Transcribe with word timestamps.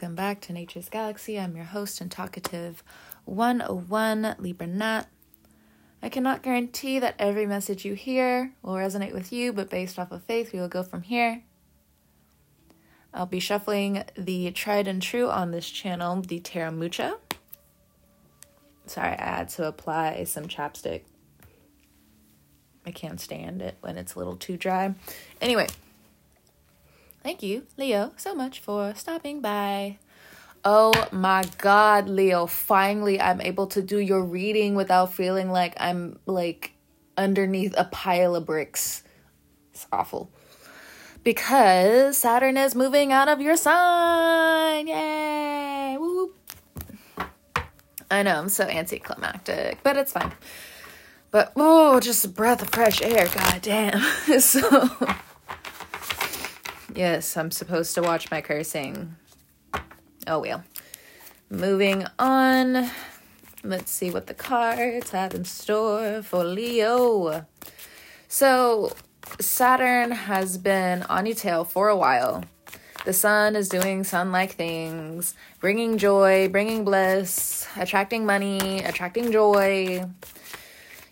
Welcome 0.00 0.14
back 0.14 0.40
to 0.42 0.52
Nature's 0.52 0.88
Galaxy. 0.88 1.40
I'm 1.40 1.56
your 1.56 1.64
host 1.64 2.00
and 2.00 2.08
talkative 2.08 2.84
101 3.24 4.36
Libra 4.38 4.68
Nat. 4.68 5.08
I 6.00 6.08
cannot 6.08 6.44
guarantee 6.44 7.00
that 7.00 7.16
every 7.18 7.46
message 7.46 7.84
you 7.84 7.94
hear 7.94 8.52
will 8.62 8.74
resonate 8.74 9.12
with 9.12 9.32
you, 9.32 9.52
but 9.52 9.70
based 9.70 9.98
off 9.98 10.12
of 10.12 10.22
faith, 10.22 10.52
we 10.52 10.60
will 10.60 10.68
go 10.68 10.84
from 10.84 11.02
here. 11.02 11.42
I'll 13.12 13.26
be 13.26 13.40
shuffling 13.40 14.04
the 14.16 14.52
tried 14.52 14.86
and 14.86 15.02
true 15.02 15.28
on 15.28 15.50
this 15.50 15.68
channel, 15.68 16.22
the 16.22 16.38
Tarot 16.38 16.70
Mucha. 16.70 17.16
Sorry, 18.86 19.18
I 19.18 19.38
had 19.38 19.48
to 19.48 19.66
apply 19.66 20.22
some 20.22 20.46
chapstick. 20.46 21.02
I 22.86 22.92
can't 22.92 23.20
stand 23.20 23.62
it 23.62 23.78
when 23.80 23.98
it's 23.98 24.14
a 24.14 24.18
little 24.18 24.36
too 24.36 24.56
dry. 24.56 24.94
Anyway, 25.40 25.66
thank 27.22 27.42
you, 27.42 27.66
Leo, 27.76 28.12
so 28.16 28.34
much 28.34 28.60
for 28.60 28.94
stopping 28.94 29.40
by. 29.40 29.98
Oh 30.64 30.92
my 31.12 31.44
God, 31.58 32.08
Leo, 32.08 32.46
finally 32.46 33.20
I'm 33.20 33.40
able 33.40 33.68
to 33.68 33.82
do 33.82 33.98
your 33.98 34.22
reading 34.22 34.74
without 34.74 35.12
feeling 35.12 35.50
like 35.50 35.74
I'm 35.78 36.18
like 36.26 36.72
underneath 37.16 37.74
a 37.76 37.84
pile 37.84 38.34
of 38.34 38.46
bricks. 38.46 39.02
It's 39.72 39.86
awful. 39.92 40.30
Because 41.22 42.18
Saturn 42.18 42.56
is 42.56 42.74
moving 42.74 43.12
out 43.12 43.28
of 43.28 43.40
your 43.40 43.56
sign. 43.56 44.88
Yay! 44.88 45.96
I 48.10 48.22
know, 48.22 48.38
I'm 48.38 48.48
so 48.48 48.64
anticlimactic, 48.64 49.82
but 49.82 49.96
it's 49.96 50.12
fine. 50.12 50.32
But 51.30 51.52
oh, 51.56 52.00
just 52.00 52.24
a 52.24 52.28
breath 52.28 52.62
of 52.62 52.70
fresh 52.70 53.02
air, 53.02 53.28
god 53.28 53.60
damn. 53.60 54.00
so 54.40 54.88
Yes, 56.98 57.36
I'm 57.36 57.52
supposed 57.52 57.94
to 57.94 58.02
watch 58.02 58.28
my 58.28 58.40
cursing. 58.40 59.14
Oh 60.26 60.40
well. 60.40 60.64
Moving 61.48 62.04
on. 62.18 62.90
Let's 63.62 63.92
see 63.92 64.10
what 64.10 64.26
the 64.26 64.34
cards 64.34 65.10
have 65.10 65.32
in 65.32 65.44
store 65.44 66.24
for 66.24 66.42
Leo. 66.42 67.46
So, 68.26 68.96
Saturn 69.38 70.10
has 70.10 70.58
been 70.58 71.04
on 71.04 71.24
your 71.26 71.36
tail 71.36 71.62
for 71.62 71.88
a 71.88 71.96
while. 71.96 72.42
The 73.04 73.12
sun 73.12 73.54
is 73.54 73.68
doing 73.68 74.02
sun 74.02 74.32
like 74.32 74.54
things, 74.54 75.36
bringing 75.60 75.98
joy, 75.98 76.48
bringing 76.48 76.84
bliss, 76.84 77.68
attracting 77.76 78.26
money, 78.26 78.80
attracting 78.80 79.30
joy, 79.30 80.04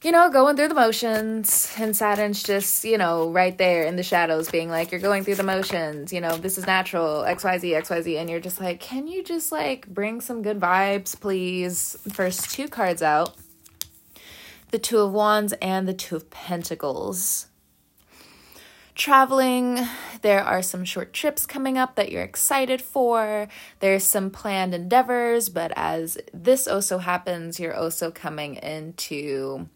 you 0.07 0.12
know, 0.12 0.31
going 0.31 0.55
through 0.55 0.69
the 0.69 0.75
motions. 0.75 1.75
And 1.77 1.97
Saturn's 1.97 2.41
just, 2.41 2.85
you 2.85 2.97
know, 2.97 3.29
right 3.29 3.59
there 3.59 3.83
in 3.83 3.97
the 3.97 4.05
shadows 4.05 4.48
being 4.48 4.69
like, 4.71 4.93
you're 4.93 5.01
going 5.01 5.25
through 5.25 5.35
the 5.35 5.43
motions, 5.43 6.13
you 6.13 6.21
know, 6.21 6.37
this 6.37 6.59
is 6.59 6.65
natural, 6.65 7.25
XYZ, 7.25 7.83
XYZ. 7.83 8.21
And 8.21 8.31
you're 8.31 8.39
just 8.39 8.61
like, 8.61 8.79
can 8.79 9.09
you 9.09 9.25
just 9.25 9.51
like 9.51 9.89
bring 9.89 10.21
some 10.21 10.43
good 10.43 10.61
vibes, 10.61 11.21
please? 11.21 11.97
First 12.13 12.53
two 12.53 12.69
cards 12.69 13.03
out 13.03 13.35
the 14.71 14.79
Two 14.79 14.98
of 14.98 15.13
Wands 15.13 15.55
and 15.55 15.89
the 15.89 15.95
Two 15.95 16.15
of 16.15 16.31
Pentacles. 16.31 17.48
Traveling, 18.95 19.81
there 20.23 20.43
are 20.43 20.63
some 20.63 20.85
short 20.85 21.13
trips 21.13 21.47
coming 21.47 21.77
up 21.77 21.97
that 21.97 22.13
you're 22.13 22.23
excited 22.23 22.81
for. 22.81 23.48
There's 23.81 24.05
some 24.05 24.31
planned 24.31 24.73
endeavors, 24.73 25.48
but 25.48 25.73
as 25.75 26.17
this 26.33 26.69
also 26.69 26.98
happens, 26.98 27.59
you're 27.59 27.75
also 27.77 28.11
coming 28.13 28.55
into 28.55 29.69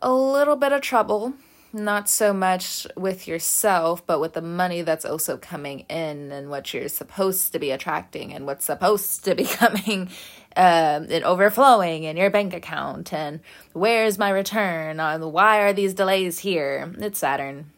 a 0.00 0.12
little 0.12 0.56
bit 0.56 0.72
of 0.72 0.80
trouble, 0.80 1.34
not 1.72 2.08
so 2.08 2.32
much 2.32 2.86
with 2.96 3.26
yourself, 3.28 4.06
but 4.06 4.20
with 4.20 4.32
the 4.32 4.42
money 4.42 4.82
that's 4.82 5.04
also 5.04 5.36
coming 5.36 5.80
in 5.88 6.32
and 6.32 6.50
what 6.50 6.72
you're 6.72 6.88
supposed 6.88 7.52
to 7.52 7.58
be 7.58 7.70
attracting 7.70 8.32
and 8.32 8.46
what's 8.46 8.64
supposed 8.64 9.24
to 9.24 9.34
be 9.34 9.44
coming 9.44 10.08
um, 10.56 11.06
and 11.10 11.24
overflowing 11.24 12.04
in 12.04 12.16
your 12.16 12.30
bank 12.30 12.54
account. 12.54 13.12
And 13.12 13.40
where's 13.72 14.18
my 14.18 14.30
return? 14.30 15.00
On 15.00 15.32
why 15.32 15.60
are 15.60 15.72
these 15.72 15.94
delays 15.94 16.38
here? 16.38 16.92
It's 16.98 17.18
Saturn. 17.18 17.72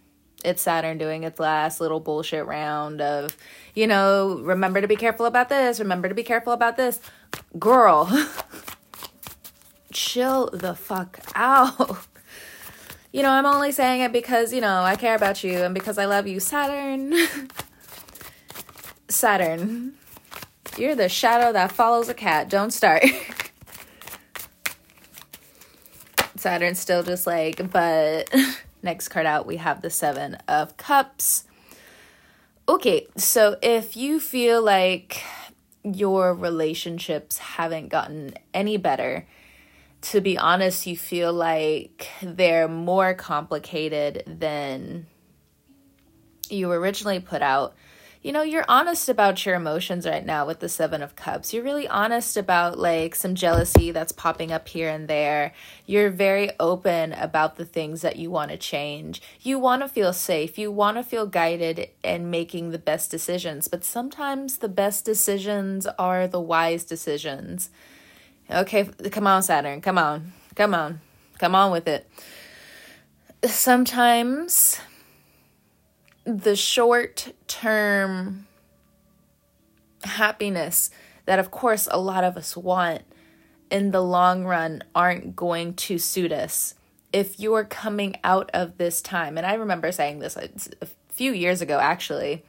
It's 0.44 0.62
Saturn 0.62 0.96
doing 0.96 1.24
its 1.24 1.38
last 1.38 1.80
little 1.80 2.00
bullshit 2.00 2.46
round 2.46 3.02
of, 3.02 3.36
you 3.74 3.86
know, 3.86 4.40
remember 4.42 4.80
to 4.80 4.88
be 4.88 4.96
careful 4.96 5.26
about 5.26 5.50
this, 5.50 5.78
remember 5.78 6.08
to 6.08 6.14
be 6.14 6.22
careful 6.22 6.54
about 6.54 6.78
this. 6.78 6.98
Girl, 7.58 8.08
chill 9.92 10.48
the 10.52 10.74
fuck 10.74 11.20
out 11.34 12.06
you 13.12 13.22
know, 13.22 13.30
I'm 13.30 13.46
only 13.46 13.72
saying 13.72 14.02
it 14.02 14.12
because, 14.12 14.52
you 14.52 14.60
know, 14.60 14.82
I 14.82 14.96
care 14.96 15.14
about 15.14 15.42
you 15.42 15.58
and 15.58 15.74
because 15.74 15.98
I 15.98 16.04
love 16.04 16.26
you. 16.26 16.38
Saturn. 16.40 17.14
Saturn. 19.08 19.94
You're 20.78 20.94
the 20.94 21.08
shadow 21.08 21.52
that 21.52 21.72
follows 21.72 22.08
a 22.08 22.14
cat. 22.14 22.48
Don't 22.48 22.70
start. 22.70 23.04
Saturn's 26.36 26.78
still 26.78 27.02
just 27.02 27.26
like, 27.26 27.70
but 27.70 28.32
next 28.82 29.08
card 29.08 29.26
out, 29.26 29.46
we 29.46 29.56
have 29.56 29.82
the 29.82 29.90
Seven 29.90 30.36
of 30.48 30.76
Cups. 30.76 31.44
Okay, 32.68 33.08
so 33.16 33.56
if 33.60 33.96
you 33.96 34.20
feel 34.20 34.62
like 34.62 35.22
your 35.82 36.32
relationships 36.34 37.38
haven't 37.38 37.88
gotten 37.88 38.34
any 38.54 38.76
better, 38.76 39.26
to 40.02 40.20
be 40.20 40.38
honest, 40.38 40.86
you 40.86 40.96
feel 40.96 41.32
like 41.32 42.08
they're 42.22 42.68
more 42.68 43.14
complicated 43.14 44.22
than 44.26 45.06
you 46.48 46.70
originally 46.72 47.20
put 47.20 47.42
out. 47.42 47.74
You 48.22 48.32
know, 48.32 48.42
you're 48.42 48.66
honest 48.68 49.08
about 49.08 49.46
your 49.46 49.54
emotions 49.54 50.06
right 50.06 50.24
now 50.24 50.46
with 50.46 50.60
the 50.60 50.68
Seven 50.68 51.00
of 51.00 51.16
Cups. 51.16 51.54
You're 51.54 51.64
really 51.64 51.88
honest 51.88 52.36
about 52.36 52.78
like 52.78 53.14
some 53.14 53.34
jealousy 53.34 53.92
that's 53.92 54.12
popping 54.12 54.52
up 54.52 54.68
here 54.68 54.90
and 54.90 55.08
there. 55.08 55.54
You're 55.86 56.10
very 56.10 56.50
open 56.60 57.14
about 57.14 57.56
the 57.56 57.64
things 57.64 58.02
that 58.02 58.16
you 58.16 58.30
want 58.30 58.50
to 58.50 58.58
change. 58.58 59.22
You 59.40 59.58
want 59.58 59.80
to 59.80 59.88
feel 59.88 60.12
safe. 60.12 60.58
You 60.58 60.70
want 60.70 60.98
to 60.98 61.02
feel 61.02 61.26
guided 61.26 61.88
and 62.04 62.30
making 62.30 62.70
the 62.70 62.78
best 62.78 63.10
decisions. 63.10 63.68
But 63.68 63.84
sometimes 63.84 64.58
the 64.58 64.68
best 64.68 65.06
decisions 65.06 65.86
are 65.98 66.28
the 66.28 66.40
wise 66.40 66.84
decisions. 66.84 67.70
Okay, 68.50 68.84
come 68.84 69.26
on, 69.26 69.42
Saturn. 69.42 69.80
Come 69.80 69.96
on. 69.96 70.32
Come 70.56 70.74
on. 70.74 71.00
Come 71.38 71.54
on 71.54 71.70
with 71.70 71.86
it. 71.86 72.10
Sometimes 73.44 74.80
the 76.24 76.56
short 76.56 77.32
term 77.46 78.46
happiness 80.02 80.90
that, 81.26 81.38
of 81.38 81.50
course, 81.50 81.88
a 81.90 82.00
lot 82.00 82.24
of 82.24 82.36
us 82.36 82.56
want 82.56 83.02
in 83.70 83.92
the 83.92 84.02
long 84.02 84.44
run 84.44 84.82
aren't 84.94 85.36
going 85.36 85.74
to 85.74 85.98
suit 85.98 86.32
us. 86.32 86.74
If 87.12 87.38
you're 87.38 87.64
coming 87.64 88.16
out 88.24 88.50
of 88.52 88.78
this 88.78 89.00
time, 89.00 89.38
and 89.38 89.46
I 89.46 89.54
remember 89.54 89.92
saying 89.92 90.18
this 90.18 90.36
uh, 90.36 90.48
a 90.80 90.88
few 91.08 91.32
years 91.32 91.60
ago 91.60 91.78
actually 91.78 92.44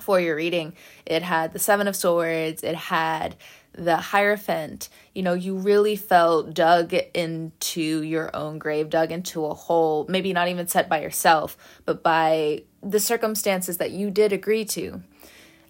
for 0.00 0.18
your 0.20 0.36
reading, 0.36 0.74
it 1.04 1.22
had 1.22 1.52
the 1.52 1.58
Seven 1.58 1.86
of 1.86 1.96
Swords, 1.96 2.62
it 2.62 2.74
had 2.74 3.36
the 3.72 3.96
Hierophant, 3.96 4.88
you 5.14 5.22
know, 5.22 5.34
you 5.34 5.56
really 5.56 5.96
felt 5.96 6.54
dug 6.54 6.94
into 7.14 8.02
your 8.02 8.34
own 8.34 8.58
grave, 8.58 8.90
dug 8.90 9.12
into 9.12 9.46
a 9.46 9.54
hole, 9.54 10.06
maybe 10.08 10.32
not 10.32 10.48
even 10.48 10.66
set 10.66 10.88
by 10.88 11.00
yourself, 11.00 11.56
but 11.84 12.02
by 12.02 12.64
the 12.82 13.00
circumstances 13.00 13.78
that 13.78 13.90
you 13.90 14.10
did 14.10 14.32
agree 14.32 14.64
to. 14.64 15.02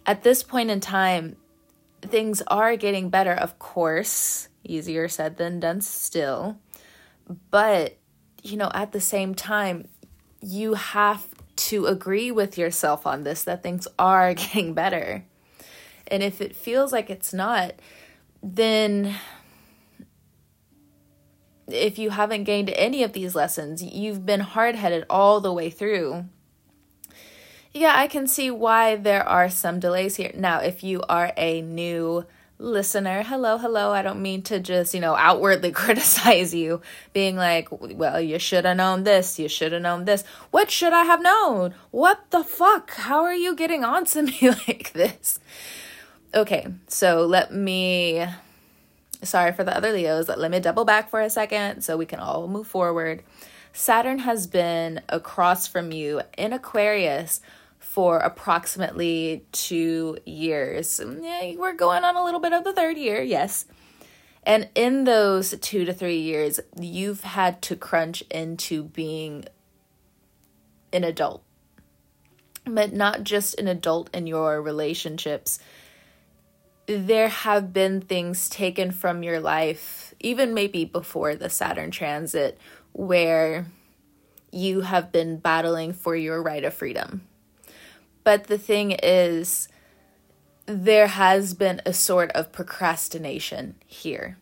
At 0.07 0.23
this 0.23 0.43
point 0.43 0.71
in 0.71 0.81
time, 0.81 1.37
things 2.01 2.43
are 2.49 2.77
getting 2.77 3.11
better, 3.11 3.33
of 3.33 3.59
course, 3.59 4.49
easier 4.65 5.09
said 5.09 5.37
than 5.37 5.61
done 5.61 5.81
still. 5.81 6.59
But, 7.51 7.99
you 8.43 8.57
know, 8.57 8.71
at 8.73 8.93
the 8.93 9.01
same 9.01 9.35
time, 9.35 9.89
you 10.41 10.75
have 10.75 11.27
to 11.57 11.87
agree 11.87 12.31
with 12.31 12.57
yourself 12.57 13.07
on 13.07 13.25
this 13.25 13.45
that 13.45 13.63
things 13.63 13.89
are 13.99 14.35
getting 14.35 14.75
better. 14.75 15.25
And 16.09 16.23
if 16.23 16.41
it 16.41 16.57
feels 16.57 16.93
like 16.93 17.11
it's 17.11 17.33
not, 17.33 17.75
then 18.43 19.15
if 21.69 21.99
you 21.99 22.11
haven't 22.11 22.45
gained 22.45 22.71
any 22.71 23.03
of 23.03 23.13
these 23.13 23.35
lessons, 23.35 23.83
you've 23.83 24.25
been 24.25 24.41
hard 24.41 24.75
headed 24.75 25.05
all 25.11 25.41
the 25.41 25.53
way 25.53 25.71
through. 25.71 26.25
Yeah, 27.73 27.93
I 27.95 28.09
can 28.09 28.27
see 28.27 28.51
why 28.51 28.97
there 28.97 29.23
are 29.23 29.51
some 29.51 29.79
delays 29.79 30.17
here. 30.17 30.33
Now, 30.35 30.61
if 30.61 30.83
you 30.83 31.03
are 31.09 31.33
a 31.37 31.61
new 31.61 32.25
listener, 32.59 33.23
hello, 33.23 33.59
hello, 33.59 33.93
I 33.93 34.03
don't 34.03 34.23
mean 34.23 34.43
to 34.43 34.59
just, 34.59 34.95
you 34.95 35.01
know, 35.01 35.15
outwardly 35.15 35.71
criticize 35.73 36.55
you, 36.55 36.81
being 37.13 37.37
like, 37.37 37.69
well, 37.71 38.21
you 38.21 38.39
should 38.39 38.65
have 38.65 38.79
known 38.79 39.05
this, 39.05 39.39
you 39.39 39.49
should 39.49 39.73
have 39.73 39.83
known 39.83 40.07
this. 40.07 40.25
What 40.51 40.71
should 40.71 40.93
I 40.93 41.05
have 41.05 41.23
known? 41.23 41.75
What 41.91 42.31
the 42.31 42.43
fuck? 42.43 42.93
How 42.93 43.23
are 43.23 43.35
you 43.35 43.55
getting 43.55 43.85
on 43.85 44.07
to 44.07 44.23
me 44.23 44.51
like 44.67 44.93
this? 44.95 45.39
Okay, 46.39 46.69
so 46.87 47.27
let 47.27 47.53
me 47.53 48.25
sorry 49.25 49.51
for 49.51 49.65
the 49.65 49.77
other 49.77 49.91
Leos, 49.91 50.29
let 50.29 50.53
me 50.53 50.61
double 50.61 50.85
back 50.85 51.11
for 51.11 51.21
a 51.21 51.29
second 51.29 51.83
so 51.83 51.97
we 51.97 52.07
can 52.07 52.21
all 52.21 52.47
move 52.47 52.69
forward. 52.69 53.25
Saturn 53.73 54.21
has 54.21 54.47
been 54.47 55.01
across 55.09 55.67
from 55.67 55.91
you 55.91 56.23
in 56.37 56.53
Aquarius 56.53 57.41
for 57.81 58.19
approximately 58.19 59.47
two 59.51 60.17
years. 60.25 61.01
We're 61.05 61.73
going 61.73 62.05
on 62.05 62.15
a 62.15 62.23
little 62.23 62.39
bit 62.39 62.53
of 62.53 62.63
the 62.63 62.73
third 62.73 62.97
year, 62.97 63.21
yes. 63.21 63.65
And 64.45 64.69
in 64.77 65.03
those 65.03 65.59
two 65.61 65.85
to 65.87 65.93
three 65.93 66.21
years, 66.21 66.61
you've 66.81 67.23
had 67.23 67.61
to 67.63 67.75
crunch 67.75 68.23
into 68.31 68.85
being 68.85 69.45
an 70.93 71.03
adult, 71.03 71.43
but 72.65 72.93
not 72.93 73.25
just 73.25 73.59
an 73.59 73.67
adult 73.67 74.09
in 74.15 74.29
your 74.29 74.63
relationships. 74.63 75.59
There 76.89 77.29
have 77.29 77.75
been 77.75 78.01
things 78.01 78.49
taken 78.49 78.93
from 78.93 79.23
your 79.23 79.41
life, 79.41 80.15
even 80.21 80.55
maybe 80.55 80.87
before 80.87 81.35
the 81.35 81.51
Saturn 81.51 81.91
transit, 81.91 82.59
where 82.93 83.67
you 84.51 84.81
have 84.81 85.13
been 85.13 85.37
battling 85.37 85.93
for 85.93 86.17
your 86.17 86.43
right 86.43 86.65
of 86.65 86.73
freedom. 86.73 87.29
But 88.25 88.45
the 88.45 88.57
thing 88.57 88.93
is, 88.93 89.69
there 90.65 91.09
has 91.09 91.53
been 91.53 91.83
a 91.85 91.93
sort 91.93 92.33
of 92.33 92.53
procrastination 92.53 93.75
here. 93.87 94.39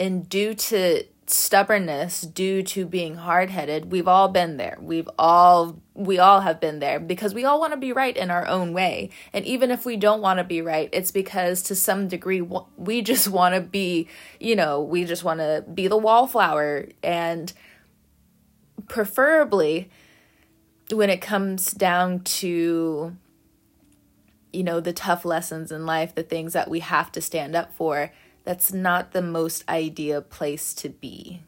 And 0.00 0.26
due 0.26 0.54
to 0.54 1.04
stubbornness, 1.26 2.22
due 2.22 2.62
to 2.64 2.84
being 2.84 3.16
hard-headed, 3.16 3.90
we've 3.90 4.08
all 4.08 4.28
been 4.28 4.56
there. 4.56 4.76
We've 4.80 5.08
all 5.18 5.80
we 5.94 6.18
all 6.18 6.40
have 6.40 6.58
been 6.58 6.78
there 6.78 6.98
because 6.98 7.34
we 7.34 7.44
all 7.44 7.60
want 7.60 7.72
to 7.74 7.76
be 7.76 7.92
right 7.92 8.16
in 8.16 8.30
our 8.30 8.46
own 8.46 8.72
way. 8.72 9.10
And 9.32 9.44
even 9.44 9.70
if 9.70 9.84
we 9.84 9.96
don't 9.96 10.22
want 10.22 10.38
to 10.38 10.44
be 10.44 10.62
right, 10.62 10.88
it's 10.92 11.10
because 11.10 11.62
to 11.64 11.74
some 11.74 12.08
degree 12.08 12.42
we 12.76 13.02
just 13.02 13.28
want 13.38 13.54
to 13.54 13.60
be, 13.60 14.08
you 14.40 14.56
know, 14.56 14.82
we 14.82 15.04
just 15.04 15.22
want 15.22 15.40
to 15.40 15.64
be 15.72 15.88
the 15.88 15.96
wallflower 15.96 16.88
and 17.02 17.52
preferably 18.88 19.90
when 20.90 21.10
it 21.10 21.20
comes 21.20 21.72
down 21.72 22.20
to 22.20 23.16
you 24.52 24.62
know, 24.62 24.80
the 24.80 24.92
tough 24.92 25.24
lessons 25.24 25.72
in 25.72 25.86
life, 25.86 26.14
the 26.14 26.22
things 26.22 26.52
that 26.52 26.68
we 26.68 26.80
have 26.80 27.10
to 27.12 27.20
stand 27.20 27.56
up 27.56 27.74
for, 27.74 28.12
that's 28.44 28.72
not 28.72 29.12
the 29.12 29.22
most 29.22 29.68
ideal 29.68 30.22
place 30.22 30.74
to 30.74 30.88
be. 30.88 31.42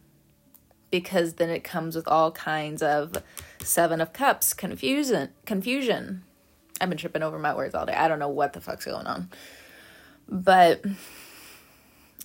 Because 0.90 1.34
then 1.34 1.50
it 1.50 1.64
comes 1.64 1.96
with 1.96 2.06
all 2.06 2.30
kinds 2.30 2.82
of 2.82 3.16
seven 3.60 4.00
of 4.00 4.12
cups, 4.12 4.54
confusion, 4.54 5.30
confusion. 5.44 6.22
I've 6.80 6.88
been 6.88 6.98
tripping 6.98 7.22
over 7.22 7.38
my 7.38 7.54
words 7.54 7.74
all 7.74 7.86
day. 7.86 7.94
I 7.94 8.08
don't 8.08 8.18
know 8.18 8.28
what 8.28 8.52
the 8.52 8.60
fuck's 8.60 8.84
going 8.84 9.06
on. 9.06 9.30
But 10.28 10.84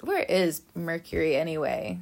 where 0.01 0.24
is 0.24 0.62
Mercury 0.75 1.36
anyway? 1.36 2.00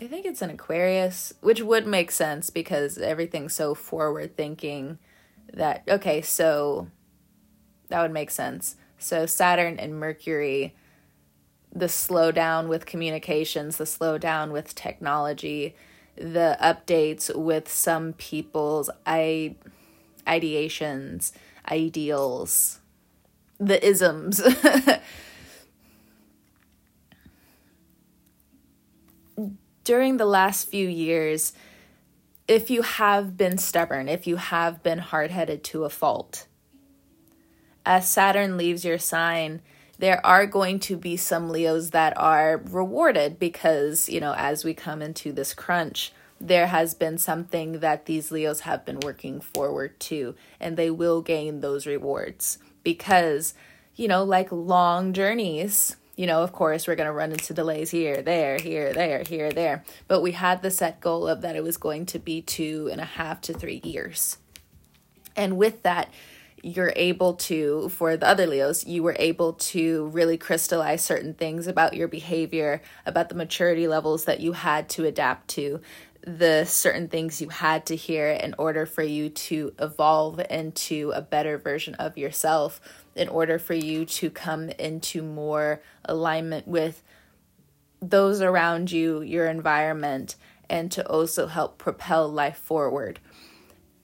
I 0.00 0.06
think 0.06 0.26
it's 0.26 0.42
an 0.42 0.50
Aquarius, 0.50 1.32
which 1.40 1.62
would 1.62 1.86
make 1.86 2.10
sense 2.10 2.50
because 2.50 2.98
everything's 2.98 3.54
so 3.54 3.74
forward 3.74 4.36
thinking 4.36 4.98
that 5.52 5.84
okay, 5.88 6.20
so 6.20 6.88
that 7.88 8.02
would 8.02 8.12
make 8.12 8.30
sense. 8.30 8.76
So 8.98 9.26
Saturn 9.26 9.78
and 9.78 9.98
Mercury, 9.98 10.74
the 11.72 11.86
slowdown 11.86 12.68
with 12.68 12.86
communications, 12.86 13.76
the 13.76 13.84
slowdown 13.84 14.50
with 14.50 14.74
technology, 14.74 15.76
the 16.16 16.56
updates 16.60 17.34
with 17.34 17.70
some 17.70 18.14
people's 18.14 18.88
I- 19.06 19.56
ideations, 20.26 21.32
ideals, 21.70 22.80
the 23.58 23.86
isms. 23.86 24.40
During 29.84 30.16
the 30.16 30.24
last 30.26 30.68
few 30.68 30.88
years, 30.88 31.52
if 32.48 32.70
you 32.70 32.82
have 32.82 33.36
been 33.36 33.58
stubborn, 33.58 34.08
if 34.08 34.26
you 34.26 34.36
have 34.36 34.82
been 34.82 34.98
hard 34.98 35.30
headed 35.30 35.62
to 35.64 35.84
a 35.84 35.90
fault, 35.90 36.46
as 37.86 38.08
Saturn 38.08 38.56
leaves 38.56 38.84
your 38.84 38.98
sign, 38.98 39.62
there 39.98 40.24
are 40.26 40.44
going 40.44 40.80
to 40.80 40.96
be 40.96 41.16
some 41.16 41.48
Leos 41.48 41.90
that 41.90 42.18
are 42.18 42.60
rewarded 42.70 43.38
because, 43.38 44.08
you 44.08 44.20
know, 44.20 44.34
as 44.36 44.64
we 44.64 44.74
come 44.74 45.00
into 45.00 45.32
this 45.32 45.54
crunch, 45.54 46.12
there 46.38 46.66
has 46.66 46.92
been 46.92 47.16
something 47.16 47.80
that 47.80 48.04
these 48.04 48.30
Leos 48.30 48.60
have 48.60 48.84
been 48.84 49.00
working 49.00 49.40
forward 49.40 49.98
to, 50.00 50.34
and 50.60 50.76
they 50.76 50.90
will 50.90 51.22
gain 51.22 51.60
those 51.60 51.86
rewards 51.86 52.58
because, 52.82 53.54
you 53.94 54.06
know, 54.06 54.22
like 54.22 54.52
long 54.52 55.14
journeys, 55.14 55.96
you 56.16 56.26
know, 56.26 56.42
of 56.42 56.52
course, 56.52 56.86
we're 56.86 56.96
going 56.96 57.06
to 57.06 57.12
run 57.12 57.32
into 57.32 57.54
delays 57.54 57.90
here, 57.90 58.20
there, 58.20 58.58
here, 58.58 58.92
there, 58.92 59.22
here, 59.22 59.50
there. 59.50 59.84
But 60.08 60.22
we 60.22 60.32
had 60.32 60.60
the 60.60 60.70
set 60.70 61.00
goal 61.00 61.28
of 61.28 61.40
that 61.42 61.56
it 61.56 61.62
was 61.62 61.76
going 61.76 62.06
to 62.06 62.18
be 62.18 62.42
two 62.42 62.88
and 62.90 63.00
a 63.00 63.04
half 63.04 63.40
to 63.42 63.54
three 63.54 63.80
years. 63.84 64.38
And 65.36 65.56
with 65.56 65.82
that, 65.84 66.10
you're 66.66 66.92
able 66.96 67.34
to, 67.34 67.88
for 67.90 68.16
the 68.16 68.26
other 68.26 68.44
Leos, 68.44 68.84
you 68.84 69.00
were 69.04 69.14
able 69.20 69.52
to 69.52 70.06
really 70.08 70.36
crystallize 70.36 71.04
certain 71.04 71.32
things 71.32 71.68
about 71.68 71.94
your 71.94 72.08
behavior, 72.08 72.82
about 73.06 73.28
the 73.28 73.36
maturity 73.36 73.86
levels 73.86 74.24
that 74.24 74.40
you 74.40 74.50
had 74.50 74.88
to 74.88 75.04
adapt 75.04 75.46
to, 75.46 75.80
the 76.22 76.64
certain 76.64 77.06
things 77.06 77.40
you 77.40 77.50
had 77.50 77.86
to 77.86 77.94
hear 77.94 78.30
in 78.30 78.52
order 78.58 78.84
for 78.84 79.04
you 79.04 79.28
to 79.28 79.72
evolve 79.78 80.40
into 80.50 81.12
a 81.14 81.22
better 81.22 81.56
version 81.56 81.94
of 81.94 82.18
yourself 82.18 82.80
in 83.14 83.28
order 83.28 83.60
for 83.60 83.74
you 83.74 84.04
to 84.04 84.28
come 84.28 84.68
into 84.70 85.22
more 85.22 85.80
alignment 86.04 86.66
with 86.66 87.00
those 88.02 88.40
around 88.40 88.90
you, 88.90 89.22
your 89.22 89.46
environment, 89.46 90.34
and 90.68 90.90
to 90.90 91.08
also 91.08 91.46
help 91.46 91.78
propel 91.78 92.28
life 92.28 92.58
forward. 92.58 93.20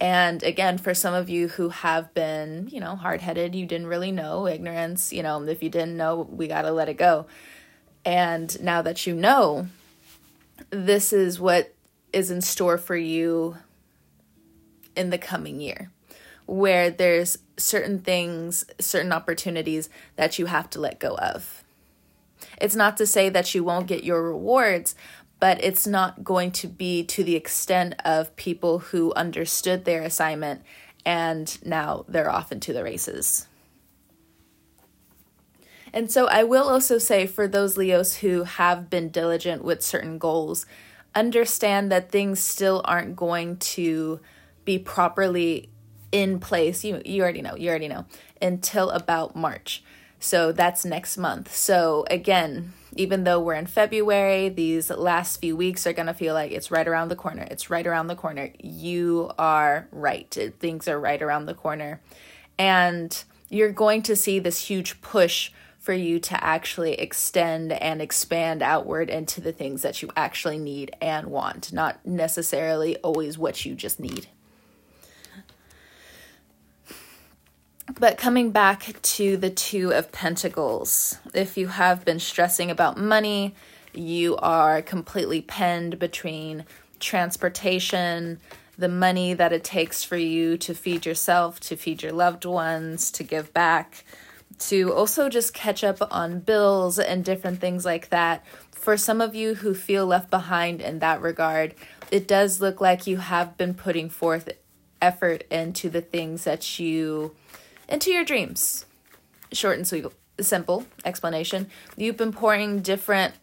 And 0.02 0.42
again, 0.42 0.78
for 0.78 0.94
some 0.94 1.14
of 1.14 1.28
you 1.28 1.46
who 1.46 1.68
have 1.68 2.12
been, 2.12 2.68
you 2.72 2.80
know, 2.80 2.96
hard 2.96 3.20
headed, 3.20 3.54
you 3.54 3.66
didn't 3.66 3.86
really 3.86 4.10
know, 4.10 4.48
ignorance, 4.48 5.12
you 5.12 5.22
know, 5.22 5.40
if 5.44 5.62
you 5.62 5.70
didn't 5.70 5.96
know, 5.96 6.26
we 6.28 6.48
got 6.48 6.62
to 6.62 6.72
let 6.72 6.88
it 6.88 6.96
go. 6.96 7.26
And 8.04 8.60
now 8.60 8.82
that 8.82 9.06
you 9.06 9.14
know, 9.14 9.68
this 10.70 11.12
is 11.12 11.38
what 11.38 11.72
is 12.12 12.32
in 12.32 12.40
store 12.40 12.78
for 12.78 12.96
you 12.96 13.58
in 14.96 15.10
the 15.10 15.18
coming 15.18 15.60
year 15.60 15.92
where 16.46 16.90
there's 16.90 17.38
certain 17.56 18.00
things, 18.00 18.64
certain 18.80 19.12
opportunities 19.12 19.88
that 20.16 20.36
you 20.36 20.46
have 20.46 20.68
to 20.70 20.80
let 20.80 20.98
go 20.98 21.16
of. 21.16 21.62
It's 22.60 22.74
not 22.74 22.96
to 22.96 23.06
say 23.06 23.28
that 23.28 23.54
you 23.54 23.62
won't 23.62 23.86
get 23.86 24.02
your 24.02 24.20
rewards, 24.20 24.96
but 25.42 25.58
it's 25.64 25.88
not 25.88 26.22
going 26.22 26.52
to 26.52 26.68
be 26.68 27.02
to 27.02 27.24
the 27.24 27.34
extent 27.34 27.96
of 28.04 28.36
people 28.36 28.78
who 28.78 29.12
understood 29.14 29.84
their 29.84 30.02
assignment 30.02 30.62
and 31.04 31.58
now 31.66 32.04
they're 32.06 32.30
off 32.30 32.52
into 32.52 32.72
the 32.72 32.84
races. 32.84 33.48
And 35.92 36.12
so 36.12 36.28
I 36.28 36.44
will 36.44 36.68
also 36.68 36.96
say 36.96 37.26
for 37.26 37.48
those 37.48 37.76
Leos 37.76 38.18
who 38.18 38.44
have 38.44 38.88
been 38.88 39.08
diligent 39.08 39.64
with 39.64 39.82
certain 39.82 40.16
goals, 40.16 40.64
understand 41.12 41.90
that 41.90 42.12
things 42.12 42.38
still 42.38 42.80
aren't 42.84 43.16
going 43.16 43.56
to 43.56 44.20
be 44.64 44.78
properly 44.78 45.70
in 46.12 46.38
place. 46.38 46.84
You 46.84 47.02
you 47.04 47.20
already 47.20 47.42
know. 47.42 47.56
You 47.56 47.68
already 47.68 47.88
know 47.88 48.06
until 48.40 48.90
about 48.90 49.34
March. 49.34 49.82
So 50.22 50.52
that's 50.52 50.84
next 50.84 51.18
month. 51.18 51.52
So 51.52 52.04
again, 52.08 52.74
even 52.94 53.24
though 53.24 53.40
we're 53.40 53.54
in 53.54 53.66
February, 53.66 54.48
these 54.48 54.88
last 54.88 55.40
few 55.40 55.56
weeks 55.56 55.84
are 55.84 55.92
going 55.92 56.06
to 56.06 56.14
feel 56.14 56.32
like 56.32 56.52
it's 56.52 56.70
right 56.70 56.86
around 56.86 57.08
the 57.08 57.16
corner. 57.16 57.46
It's 57.50 57.70
right 57.70 57.84
around 57.84 58.06
the 58.06 58.14
corner. 58.14 58.50
You 58.60 59.32
are 59.36 59.88
right. 59.90 60.30
Things 60.60 60.86
are 60.86 61.00
right 61.00 61.20
around 61.20 61.46
the 61.46 61.54
corner. 61.54 62.00
And 62.56 63.24
you're 63.48 63.72
going 63.72 64.02
to 64.02 64.14
see 64.14 64.38
this 64.38 64.68
huge 64.68 65.00
push 65.00 65.50
for 65.80 65.92
you 65.92 66.20
to 66.20 66.44
actually 66.44 66.92
extend 66.94 67.72
and 67.72 68.00
expand 68.00 68.62
outward 68.62 69.10
into 69.10 69.40
the 69.40 69.52
things 69.52 69.82
that 69.82 70.02
you 70.02 70.10
actually 70.16 70.58
need 70.58 70.94
and 71.00 71.26
want, 71.26 71.72
not 71.72 71.98
necessarily 72.06 72.96
always 72.98 73.36
what 73.36 73.64
you 73.64 73.74
just 73.74 73.98
need. 73.98 74.28
But 77.98 78.16
coming 78.16 78.52
back 78.52 78.94
to 79.02 79.36
the 79.36 79.50
Two 79.50 79.92
of 79.92 80.12
Pentacles, 80.12 81.18
if 81.34 81.56
you 81.56 81.66
have 81.66 82.04
been 82.04 82.20
stressing 82.20 82.70
about 82.70 82.96
money, 82.96 83.54
you 83.92 84.36
are 84.36 84.82
completely 84.82 85.42
penned 85.42 85.98
between 85.98 86.64
transportation, 87.00 88.38
the 88.78 88.88
money 88.88 89.34
that 89.34 89.52
it 89.52 89.64
takes 89.64 90.04
for 90.04 90.16
you 90.16 90.56
to 90.58 90.74
feed 90.74 91.04
yourself, 91.04 91.58
to 91.60 91.76
feed 91.76 92.02
your 92.02 92.12
loved 92.12 92.44
ones, 92.44 93.10
to 93.10 93.24
give 93.24 93.52
back, 93.52 94.04
to 94.58 94.92
also 94.92 95.28
just 95.28 95.52
catch 95.52 95.82
up 95.82 95.98
on 96.12 96.38
bills 96.38 97.00
and 97.00 97.24
different 97.24 97.60
things 97.60 97.84
like 97.84 98.10
that. 98.10 98.44
For 98.70 98.96
some 98.96 99.20
of 99.20 99.34
you 99.34 99.56
who 99.56 99.74
feel 99.74 100.06
left 100.06 100.30
behind 100.30 100.80
in 100.80 101.00
that 101.00 101.20
regard, 101.20 101.74
it 102.12 102.28
does 102.28 102.60
look 102.60 102.80
like 102.80 103.06
you 103.06 103.16
have 103.16 103.56
been 103.56 103.74
putting 103.74 104.08
forth 104.08 104.48
effort 105.00 105.44
into 105.50 105.90
the 105.90 106.00
things 106.00 106.44
that 106.44 106.78
you 106.78 107.34
into 107.88 108.10
your 108.10 108.24
dreams. 108.24 108.86
Short 109.52 109.76
and 109.76 109.86
sweet, 109.86 110.06
simple 110.40 110.86
explanation. 111.04 111.68
You've 111.96 112.16
been 112.16 112.32
pouring 112.32 112.80
different 112.80 113.34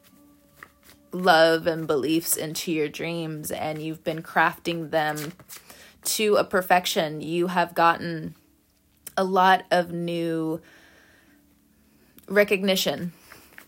love 1.12 1.68
and 1.68 1.88
beliefs 1.88 2.36
into 2.36 2.72
your 2.72 2.88
dreams, 2.88 3.52
and 3.52 3.82
you've 3.82 4.04
been 4.04 4.22
crafting 4.22 4.92
them 4.92 5.34
to 6.04 6.36
a 6.36 6.44
perfection. 6.44 7.22
You 7.22 7.48
have 7.48 7.74
gotten 7.74 8.36
a 9.18 9.24
lot 9.24 9.66
of 9.72 9.92
new 9.92 10.62
recognition 12.28 13.12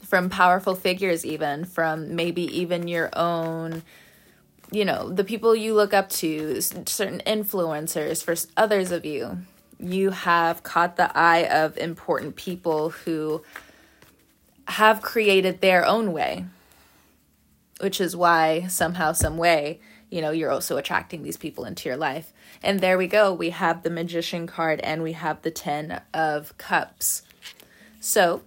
from 0.02 0.30
powerful 0.30 0.76
figures, 0.76 1.26
even 1.26 1.66
from 1.66 2.16
maybe 2.16 2.44
even 2.58 2.88
your 2.88 3.10
own, 3.14 3.84
you 4.72 4.86
know, 4.86 5.10
the 5.10 5.24
people 5.24 5.56
you 5.56 5.74
look 5.74 5.94
up 5.94 6.10
to, 6.10 6.62
certain 6.62 7.22
influencers, 7.26 8.24
for 8.24 8.36
others 8.56 8.92
of 8.92 9.06
you. 9.06 9.40
You 9.82 10.12
have 10.12 10.64
caught 10.64 10.96
the 10.96 11.16
eye 11.18 11.48
of 11.48 11.78
important 11.78 12.36
people 12.36 12.90
who 12.90 13.44
have 14.68 15.02
created 15.02 15.60
their 15.60 15.86
own 15.86 16.14
way, 16.14 16.46
which 17.80 18.00
is 18.00 18.16
why 18.16 18.68
somehow, 18.68 19.12
some 19.14 19.38
way, 19.38 19.80
you 20.12 20.22
know, 20.22 20.32
you're 20.32 20.52
also 20.52 20.78
attracting 20.78 21.24
these 21.24 21.38
people 21.38 21.66
into 21.66 21.90
your 21.90 21.98
life. 21.98 22.32
And 22.62 22.80
there 22.80 22.98
we 22.98 23.08
go. 23.08 23.34
We 23.34 23.50
have 23.52 23.82
the 23.82 23.90
magician 23.90 24.46
card 24.46 24.80
and 24.82 25.02
we 25.02 25.14
have 25.14 25.42
the 25.42 25.52
10 25.52 26.02
of 26.14 26.56
cups. 26.58 27.24
So, 28.00 28.44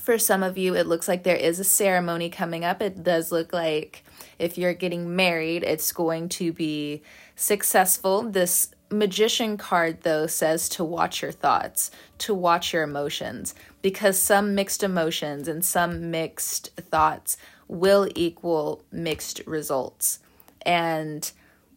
for 0.00 0.18
some 0.18 0.42
of 0.42 0.56
you, 0.56 0.76
it 0.76 0.86
looks 0.86 1.08
like 1.08 1.24
there 1.24 1.36
is 1.36 1.58
a 1.58 1.64
ceremony 1.64 2.30
coming 2.30 2.64
up. 2.64 2.80
It 2.80 3.02
does 3.02 3.32
look 3.32 3.52
like 3.52 4.04
if 4.38 4.56
you're 4.56 4.74
getting 4.74 5.16
married, 5.16 5.64
it's 5.64 5.90
going 5.90 6.28
to 6.30 6.52
be 6.52 7.02
successful. 7.34 8.22
This 8.22 8.68
magician 8.90 9.56
card, 9.56 10.02
though, 10.02 10.26
says 10.26 10.68
to 10.70 10.84
watch 10.84 11.22
your 11.22 11.32
thoughts, 11.32 11.90
to 12.18 12.34
watch 12.34 12.72
your 12.72 12.82
emotions, 12.82 13.54
because 13.82 14.18
some 14.18 14.54
mixed 14.54 14.82
emotions 14.82 15.48
and 15.48 15.64
some 15.64 16.10
mixed 16.10 16.74
thoughts 16.76 17.36
will 17.68 18.08
equal 18.14 18.84
mixed 18.92 19.40
results. 19.46 20.20
And 20.62 21.30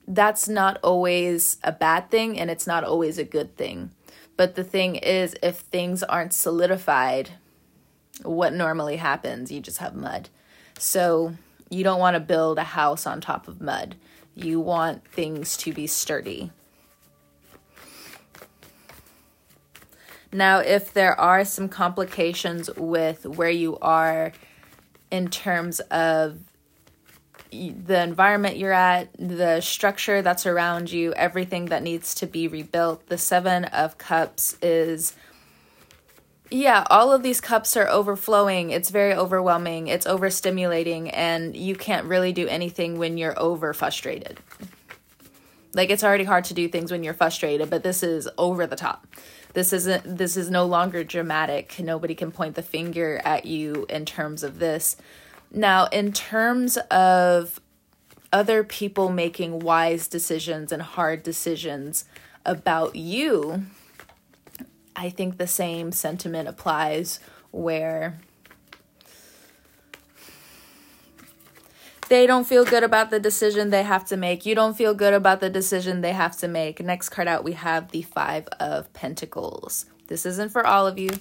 that's 0.07 0.47
not 0.49 0.79
always 0.83 1.57
a 1.63 1.71
bad 1.71 2.09
thing 2.09 2.39
and 2.39 2.49
it's 2.49 2.65
not 2.65 2.83
always 2.83 3.17
a 3.17 3.23
good 3.23 3.55
thing. 3.55 3.91
But 4.37 4.55
the 4.55 4.63
thing 4.63 4.95
is, 4.95 5.35
if 5.43 5.57
things 5.57 6.01
aren't 6.01 6.33
solidified, 6.33 7.31
what 8.23 8.53
normally 8.53 8.97
happens? 8.97 9.51
You 9.51 9.61
just 9.61 9.79
have 9.79 9.95
mud. 9.95 10.29
So 10.77 11.35
you 11.69 11.83
don't 11.83 11.99
want 11.99 12.15
to 12.15 12.19
build 12.19 12.57
a 12.57 12.63
house 12.63 13.05
on 13.05 13.21
top 13.21 13.47
of 13.47 13.61
mud. 13.61 13.95
You 14.35 14.59
want 14.59 15.05
things 15.07 15.57
to 15.57 15.73
be 15.73 15.87
sturdy. 15.87 16.51
Now, 20.31 20.59
if 20.59 20.93
there 20.93 21.19
are 21.19 21.43
some 21.43 21.69
complications 21.69 22.69
with 22.75 23.25
where 23.25 23.49
you 23.49 23.77
are 23.81 24.31
in 25.09 25.29
terms 25.29 25.79
of 25.79 26.39
the 27.51 28.03
environment 28.03 28.57
you're 28.57 28.71
at, 28.71 29.09
the 29.17 29.59
structure 29.61 30.21
that's 30.21 30.45
around 30.45 30.91
you, 30.91 31.13
everything 31.13 31.65
that 31.65 31.81
needs 31.81 32.13
to 32.15 32.27
be 32.27 32.47
rebuilt, 32.47 33.07
the 33.07 33.17
Seven 33.17 33.65
of 33.65 33.97
Cups 33.97 34.55
is 34.61 35.15
yeah, 36.51 36.83
all 36.89 37.11
of 37.11 37.21
these 37.21 37.39
cups 37.39 37.77
are 37.77 37.87
overflowing. 37.87 38.71
It's 38.71 38.89
very 38.89 39.13
overwhelming. 39.13 39.87
It's 39.87 40.07
overstimulating, 40.07 41.11
and 41.13 41.55
you 41.55 41.75
can't 41.75 42.07
really 42.07 42.33
do 42.33 42.47
anything 42.47 42.97
when 42.97 43.17
you're 43.17 43.39
over 43.39 43.71
frustrated. 43.73 44.39
Like 45.75 45.91
it's 45.91 46.03
already 46.03 46.23
hard 46.23 46.45
to 46.45 46.55
do 46.55 46.67
things 46.67 46.91
when 46.91 47.03
you're 47.03 47.13
frustrated, 47.13 47.69
but 47.69 47.83
this 47.83 48.01
is 48.01 48.27
over 48.37 48.65
the 48.65 48.75
top. 48.75 49.05
This 49.53 49.73
isn't 49.73 50.17
this 50.17 50.37
is 50.37 50.49
no 50.49 50.65
longer 50.65 51.03
dramatic. 51.03 51.79
Nobody 51.79 52.15
can 52.15 52.31
point 52.31 52.55
the 52.55 52.61
finger 52.61 53.21
at 53.25 53.45
you 53.45 53.85
in 53.89 54.05
terms 54.05 54.43
of 54.43 54.59
this. 54.59 54.95
Now, 55.51 55.87
in 55.87 56.13
terms 56.13 56.77
of 56.91 57.59
other 58.31 58.63
people 58.63 59.09
making 59.09 59.59
wise 59.59 60.07
decisions 60.07 60.71
and 60.71 60.81
hard 60.81 61.23
decisions 61.23 62.05
about 62.45 62.95
you, 62.95 63.63
I 64.95 65.09
think 65.09 65.37
the 65.37 65.47
same 65.47 65.91
sentiment 65.91 66.47
applies 66.47 67.19
where 67.51 68.19
they 72.09 72.25
don't 72.25 72.45
feel 72.45 72.65
good 72.65 72.83
about 72.83 73.11
the 73.11 73.19
decision 73.19 73.69
they 73.69 73.83
have 73.83 74.03
to 74.05 74.17
make. 74.17 74.45
You 74.45 74.55
don't 74.55 74.75
feel 74.75 74.93
good 74.95 75.13
about 75.13 75.39
the 75.39 75.49
decision 75.49 76.01
they 76.01 76.13
have 76.13 76.35
to 76.37 76.47
make. 76.47 76.83
Next 76.83 77.09
card 77.09 77.27
out, 77.27 77.43
we 77.43 77.53
have 77.53 77.91
the 77.91 78.01
Five 78.01 78.47
of 78.59 78.91
Pentacles. 78.93 79.85
This 80.07 80.25
isn't 80.25 80.51
for 80.51 80.65
all 80.65 80.87
of 80.87 80.97
you. 80.97 81.11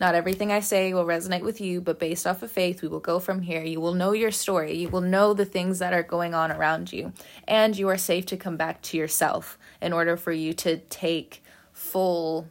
Not 0.00 0.14
everything 0.14 0.52
I 0.52 0.60
say 0.60 0.94
will 0.94 1.04
resonate 1.04 1.42
with 1.42 1.60
you, 1.60 1.80
but 1.80 1.98
based 1.98 2.24
off 2.24 2.44
of 2.44 2.52
faith, 2.52 2.82
we 2.82 2.88
will 2.88 3.00
go 3.00 3.18
from 3.18 3.42
here. 3.42 3.64
You 3.64 3.80
will 3.80 3.94
know 3.94 4.12
your 4.12 4.30
story. 4.30 4.74
You 4.76 4.88
will 4.88 5.00
know 5.00 5.34
the 5.34 5.44
things 5.44 5.80
that 5.80 5.92
are 5.92 6.04
going 6.04 6.34
on 6.34 6.52
around 6.52 6.92
you. 6.92 7.12
And 7.48 7.76
you 7.76 7.88
are 7.88 7.98
safe 7.98 8.24
to 8.26 8.36
come 8.36 8.56
back 8.56 8.80
to 8.82 8.96
yourself 8.96 9.58
in 9.82 9.92
order 9.92 10.16
for 10.16 10.30
you 10.30 10.52
to 10.52 10.76
take 10.76 11.42
full 11.72 12.46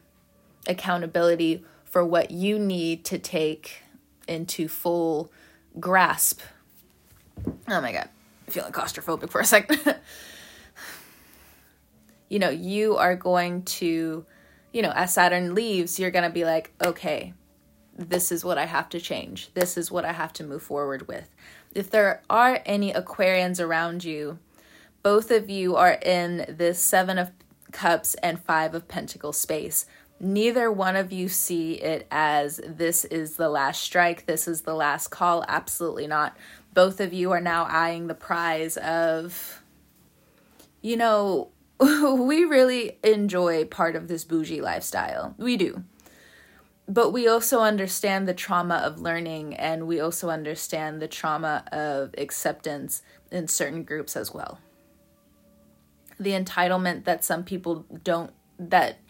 accountability 0.66 1.64
for 1.86 2.04
what 2.04 2.30
you 2.30 2.58
need 2.58 3.06
to 3.06 3.18
take 3.18 3.82
into 4.26 4.68
full 4.68 5.32
grasp. 5.80 6.42
Oh 7.46 7.80
my 7.80 7.92
god, 7.92 8.08
I'm 8.46 8.52
feeling 8.52 8.72
claustrophobic 8.72 9.30
for 9.30 9.40
a 9.40 9.44
second. 9.44 9.96
you 12.28 12.38
know, 12.38 12.50
you 12.50 12.96
are 12.96 13.16
going 13.16 13.62
to, 13.62 14.24
you 14.72 14.82
know, 14.82 14.92
as 14.94 15.14
Saturn 15.14 15.54
leaves, 15.54 15.98
you're 15.98 16.10
going 16.10 16.24
to 16.24 16.30
be 16.30 16.44
like, 16.44 16.72
okay, 16.84 17.34
this 17.96 18.32
is 18.32 18.44
what 18.44 18.58
I 18.58 18.66
have 18.66 18.88
to 18.90 19.00
change. 19.00 19.52
This 19.54 19.76
is 19.76 19.90
what 19.90 20.04
I 20.04 20.12
have 20.12 20.32
to 20.34 20.44
move 20.44 20.62
forward 20.62 21.08
with. 21.08 21.34
If 21.74 21.90
there 21.90 22.22
are 22.30 22.60
any 22.64 22.92
Aquarians 22.92 23.60
around 23.60 24.04
you, 24.04 24.38
both 25.02 25.30
of 25.30 25.50
you 25.50 25.76
are 25.76 25.92
in 25.92 26.44
this 26.48 26.80
Seven 26.80 27.18
of 27.18 27.32
Cups 27.72 28.14
and 28.14 28.40
Five 28.40 28.74
of 28.74 28.88
Pentacles 28.88 29.38
space 29.38 29.86
neither 30.20 30.70
one 30.70 30.96
of 30.96 31.12
you 31.12 31.28
see 31.28 31.74
it 31.74 32.06
as 32.10 32.60
this 32.64 33.04
is 33.04 33.36
the 33.36 33.48
last 33.48 33.82
strike, 33.82 34.26
this 34.26 34.48
is 34.48 34.62
the 34.62 34.74
last 34.74 35.08
call. 35.08 35.44
Absolutely 35.48 36.06
not. 36.06 36.36
Both 36.78 37.00
of 37.00 37.12
you 37.12 37.32
are 37.32 37.40
now 37.40 37.64
eyeing 37.64 38.06
the 38.06 38.14
prize 38.14 38.76
of, 38.76 39.64
you 40.80 40.96
know, 40.96 41.48
we 41.80 42.44
really 42.44 43.00
enjoy 43.02 43.64
part 43.64 43.96
of 43.96 44.06
this 44.06 44.22
bougie 44.22 44.60
lifestyle. 44.60 45.34
We 45.38 45.56
do. 45.56 45.82
But 46.86 47.10
we 47.10 47.26
also 47.26 47.62
understand 47.62 48.28
the 48.28 48.32
trauma 48.32 48.76
of 48.76 49.00
learning 49.00 49.56
and 49.56 49.88
we 49.88 49.98
also 49.98 50.30
understand 50.30 51.02
the 51.02 51.08
trauma 51.08 51.64
of 51.72 52.14
acceptance 52.16 53.02
in 53.32 53.48
certain 53.48 53.82
groups 53.82 54.16
as 54.16 54.32
well. 54.32 54.60
The 56.20 56.30
entitlement 56.30 57.06
that 57.06 57.24
some 57.24 57.42
people 57.42 57.86
don't, 58.04 58.30
that 58.56 59.00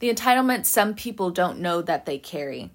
the 0.00 0.12
entitlement 0.12 0.66
some 0.66 0.92
people 0.92 1.30
don't 1.30 1.60
know 1.60 1.80
that 1.80 2.04
they 2.04 2.18
carry 2.18 2.72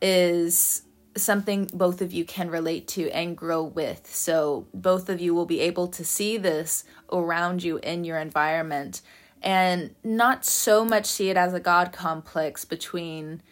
is 0.00 0.84
something 1.16 1.68
both 1.72 2.00
of 2.00 2.12
you 2.12 2.24
can 2.24 2.50
relate 2.50 2.88
to 2.88 3.10
and 3.10 3.36
grow 3.36 3.62
with. 3.62 4.12
So, 4.12 4.66
both 4.72 5.08
of 5.08 5.20
you 5.20 5.34
will 5.34 5.46
be 5.46 5.60
able 5.60 5.88
to 5.88 6.04
see 6.04 6.36
this 6.36 6.84
around 7.10 7.62
you 7.62 7.78
in 7.78 8.04
your 8.04 8.18
environment 8.18 9.02
and 9.42 9.94
not 10.04 10.44
so 10.44 10.84
much 10.84 11.06
see 11.06 11.28
it 11.28 11.36
as 11.36 11.52
a 11.52 11.60
God 11.60 11.92
complex 11.92 12.64
between, 12.64 13.42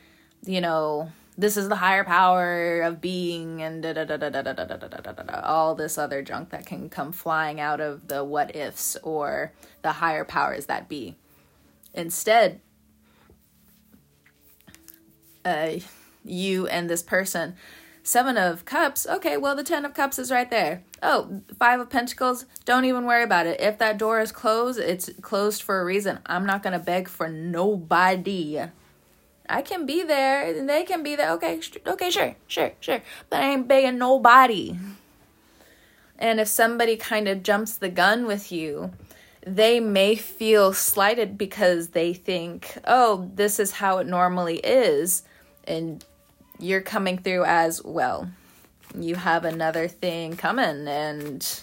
you 0.45 0.61
know, 0.61 1.11
this 1.37 1.57
is 1.57 1.69
the 1.69 1.77
higher 1.77 2.05
power 2.05 2.83
of 2.83 3.01
being 3.01 3.63
and 3.63 3.83
da 3.83 3.93
da 3.95 4.05
da 4.05 5.41
all 5.43 5.75
this 5.75 5.97
other 5.97 6.23
junk 6.23 6.51
that 6.51 6.67
can 6.67 6.89
come 6.91 7.13
flying 7.13 7.59
out 7.59 7.81
of 7.81 8.09
the 8.09 8.23
what 8.23 8.55
ifs 8.55 8.97
or 9.03 9.53
the 9.83 9.93
higher 9.93 10.25
powers 10.25 10.67
that 10.67 10.89
be. 10.89 11.17
Instead, 11.95 12.61
uh, 15.45 15.73
you 16.25 16.67
and 16.67 16.89
this 16.89 17.03
person. 17.03 17.55
Seven 18.03 18.39
of 18.39 18.65
Cups, 18.65 19.07
okay, 19.07 19.37
well, 19.37 19.55
the 19.55 19.63
Ten 19.63 19.85
of 19.85 19.95
Cups 19.95 20.19
is 20.19 20.31
right 20.31 20.51
there. 20.51 20.83
Oh, 21.03 21.43
Five 21.59 21.81
of 21.81 21.91
Pentacles, 21.91 22.47
don't 22.65 22.87
even 22.87 23.05
worry 23.05 23.23
about 23.23 23.47
it. 23.47 23.61
If 23.61 23.79
that 23.79 23.99
door 23.99 24.21
is 24.21 24.33
closed, 24.33 24.79
it's 24.79 25.11
closed 25.21 25.63
for 25.63 25.81
a 25.81 25.85
reason. 25.85 26.19
I'm 26.25 26.47
not 26.47 26.63
going 26.63 26.73
to 26.73 26.79
beg 26.79 27.09
for 27.09 27.29
nobody. 27.29 28.61
I 29.49 29.63
can 29.63 29.85
be 29.85 30.03
there 30.03 30.47
and 30.47 30.69
they 30.69 30.85
can 30.85 31.03
be 31.03 31.15
there. 31.15 31.33
Okay, 31.33 31.61
okay, 31.87 32.11
sure, 32.11 32.37
sure, 32.47 32.73
sure. 32.81 33.03
But 33.29 33.41
I 33.41 33.51
ain't 33.53 33.69
begging 33.69 33.99
nobody. 33.99 34.79
And 36.19 36.41
if 36.41 36.49
somebody 36.49 36.97
kind 36.97 37.29
of 37.29 37.43
jumps 37.43 37.77
the 37.77 37.89
gun 37.89 38.27
with 38.27 38.51
you, 38.53 38.93
they 39.47 39.81
may 39.81 40.15
feel 40.17 40.73
slighted 40.73 41.37
because 41.37 41.89
they 41.89 42.13
think, 42.13 42.79
oh, 42.87 43.31
this 43.35 43.59
is 43.59 43.73
how 43.73 43.99
it 43.99 44.07
normally 44.07 44.59
is 44.59 45.23
and 45.65 46.05
you're 46.61 46.81
coming 46.81 47.19
through 47.19 47.45
as 47.45 47.83
well. 47.85 48.31
You 48.99 49.15
have 49.17 49.45
another 49.45 49.89
thing 49.89 50.37
coming, 50.37 50.89
and 50.89 51.63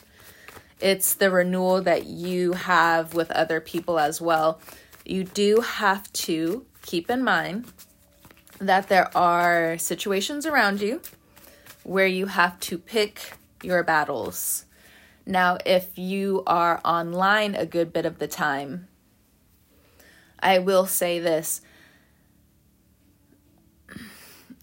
it's 0.79 1.15
the 1.15 1.31
renewal 1.31 1.81
that 1.81 2.05
you 2.05 2.53
have 2.53 3.13
with 3.13 3.31
other 3.31 3.59
people 3.59 3.99
as 3.99 4.21
well. 4.21 4.59
You 5.05 5.23
do 5.23 5.61
have 5.61 6.11
to 6.13 6.65
keep 6.81 7.09
in 7.09 7.23
mind 7.23 7.65
that 8.59 8.89
there 8.89 9.15
are 9.15 9.77
situations 9.77 10.45
around 10.45 10.81
you 10.81 11.01
where 11.83 12.07
you 12.07 12.27
have 12.27 12.59
to 12.59 12.77
pick 12.77 13.33
your 13.63 13.83
battles. 13.83 14.65
Now, 15.25 15.57
if 15.65 15.97
you 15.97 16.43
are 16.47 16.79
online 16.85 17.55
a 17.55 17.65
good 17.65 17.91
bit 17.91 18.05
of 18.05 18.19
the 18.19 18.27
time, 18.27 18.87
I 20.39 20.59
will 20.59 20.85
say 20.85 21.19
this. 21.19 21.61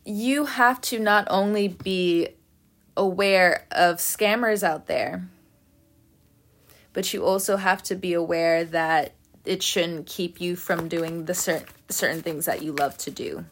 You 0.05 0.45
have 0.45 0.81
to 0.83 0.99
not 0.99 1.27
only 1.31 1.69
be 1.69 2.29
aware 2.97 3.67
of 3.71 3.97
scammers 3.97 4.63
out 4.63 4.87
there, 4.87 5.29
but 6.93 7.13
you 7.13 7.25
also 7.25 7.57
have 7.57 7.83
to 7.85 7.95
be 7.95 8.13
aware 8.13 8.65
that 8.65 9.15
it 9.45 9.63
shouldn't 9.63 10.07
keep 10.07 10.41
you 10.41 10.57
from 10.57 10.89
doing 10.89 11.27
the 11.27 11.35
certain 11.35 11.67
certain 11.91 12.23
things 12.23 12.47
that 12.47 12.63
you 12.63 12.73
love 12.73 12.97
to 12.97 13.11
do. 13.11 13.45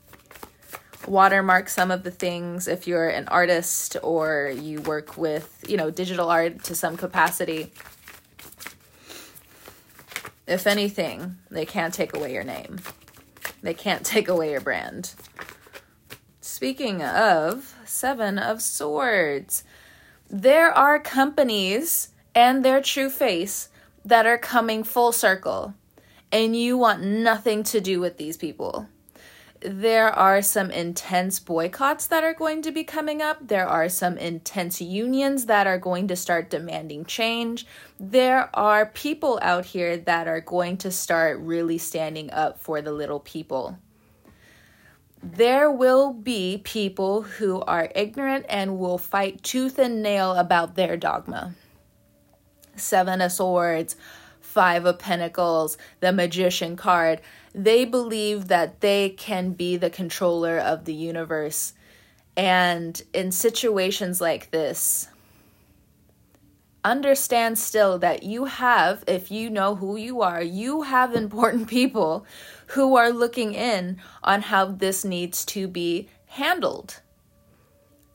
Watermark 1.06 1.68
some 1.68 1.90
of 1.90 2.02
the 2.02 2.10
things 2.10 2.66
if 2.66 2.86
you're 2.86 3.08
an 3.08 3.28
artist 3.28 3.96
or 4.02 4.52
you 4.54 4.80
work 4.82 5.18
with, 5.18 5.64
you 5.68 5.76
know, 5.76 5.90
digital 5.90 6.30
art 6.30 6.64
to 6.64 6.74
some 6.74 6.96
capacity. 6.96 7.72
If 10.46 10.66
anything, 10.66 11.36
they 11.50 11.66
can't 11.66 11.92
take 11.92 12.16
away 12.16 12.32
your 12.32 12.44
name. 12.44 12.80
They 13.62 13.74
can't 13.74 14.04
take 14.06 14.28
away 14.28 14.50
your 14.52 14.60
brand. 14.60 15.14
Speaking 16.62 17.02
of 17.02 17.74
Seven 17.84 18.38
of 18.38 18.62
Swords, 18.62 19.64
there 20.30 20.70
are 20.70 21.00
companies 21.00 22.10
and 22.36 22.64
their 22.64 22.80
true 22.80 23.10
face 23.10 23.68
that 24.04 24.26
are 24.26 24.38
coming 24.38 24.84
full 24.84 25.10
circle, 25.10 25.74
and 26.30 26.54
you 26.54 26.78
want 26.78 27.02
nothing 27.02 27.64
to 27.64 27.80
do 27.80 27.98
with 27.98 28.16
these 28.16 28.36
people. 28.36 28.86
There 29.58 30.10
are 30.10 30.40
some 30.40 30.70
intense 30.70 31.40
boycotts 31.40 32.06
that 32.06 32.22
are 32.22 32.32
going 32.32 32.62
to 32.62 32.70
be 32.70 32.84
coming 32.84 33.20
up. 33.20 33.48
There 33.48 33.66
are 33.66 33.88
some 33.88 34.16
intense 34.16 34.80
unions 34.80 35.46
that 35.46 35.66
are 35.66 35.78
going 35.78 36.06
to 36.06 36.14
start 36.14 36.48
demanding 36.48 37.06
change. 37.06 37.66
There 37.98 38.48
are 38.54 38.86
people 38.86 39.40
out 39.42 39.64
here 39.64 39.96
that 39.96 40.28
are 40.28 40.40
going 40.40 40.76
to 40.76 40.92
start 40.92 41.40
really 41.40 41.78
standing 41.78 42.30
up 42.30 42.60
for 42.60 42.80
the 42.80 42.92
little 42.92 43.18
people 43.18 43.78
there 45.22 45.70
will 45.70 46.12
be 46.12 46.60
people 46.64 47.22
who 47.22 47.60
are 47.62 47.92
ignorant 47.94 48.44
and 48.48 48.78
will 48.78 48.98
fight 48.98 49.42
tooth 49.42 49.78
and 49.78 50.02
nail 50.02 50.32
about 50.32 50.74
their 50.74 50.96
dogma. 50.96 51.54
Seven 52.74 53.20
of 53.20 53.30
Swords, 53.30 53.96
Five 54.40 54.84
of 54.84 54.98
Pentacles, 54.98 55.78
the 56.00 56.12
Magician 56.12 56.76
card. 56.76 57.20
They 57.54 57.84
believe 57.84 58.48
that 58.48 58.80
they 58.80 59.10
can 59.10 59.52
be 59.52 59.76
the 59.76 59.90
controller 59.90 60.58
of 60.58 60.84
the 60.84 60.94
universe. 60.94 61.72
And 62.36 63.00
in 63.14 63.30
situations 63.30 64.20
like 64.20 64.50
this, 64.50 65.08
understand 66.84 67.58
still 67.58 67.98
that 67.98 68.22
you 68.22 68.46
have, 68.46 69.04
if 69.06 69.30
you 69.30 69.50
know 69.50 69.76
who 69.76 69.96
you 69.96 70.22
are, 70.22 70.42
you 70.42 70.82
have 70.82 71.14
important 71.16 71.68
people 71.68 72.26
who 72.68 72.96
are 72.96 73.10
looking 73.10 73.54
in 73.54 73.98
on 74.22 74.42
how 74.42 74.66
this 74.66 75.04
needs 75.04 75.44
to 75.46 75.68
be 75.68 76.08
handled. 76.26 77.00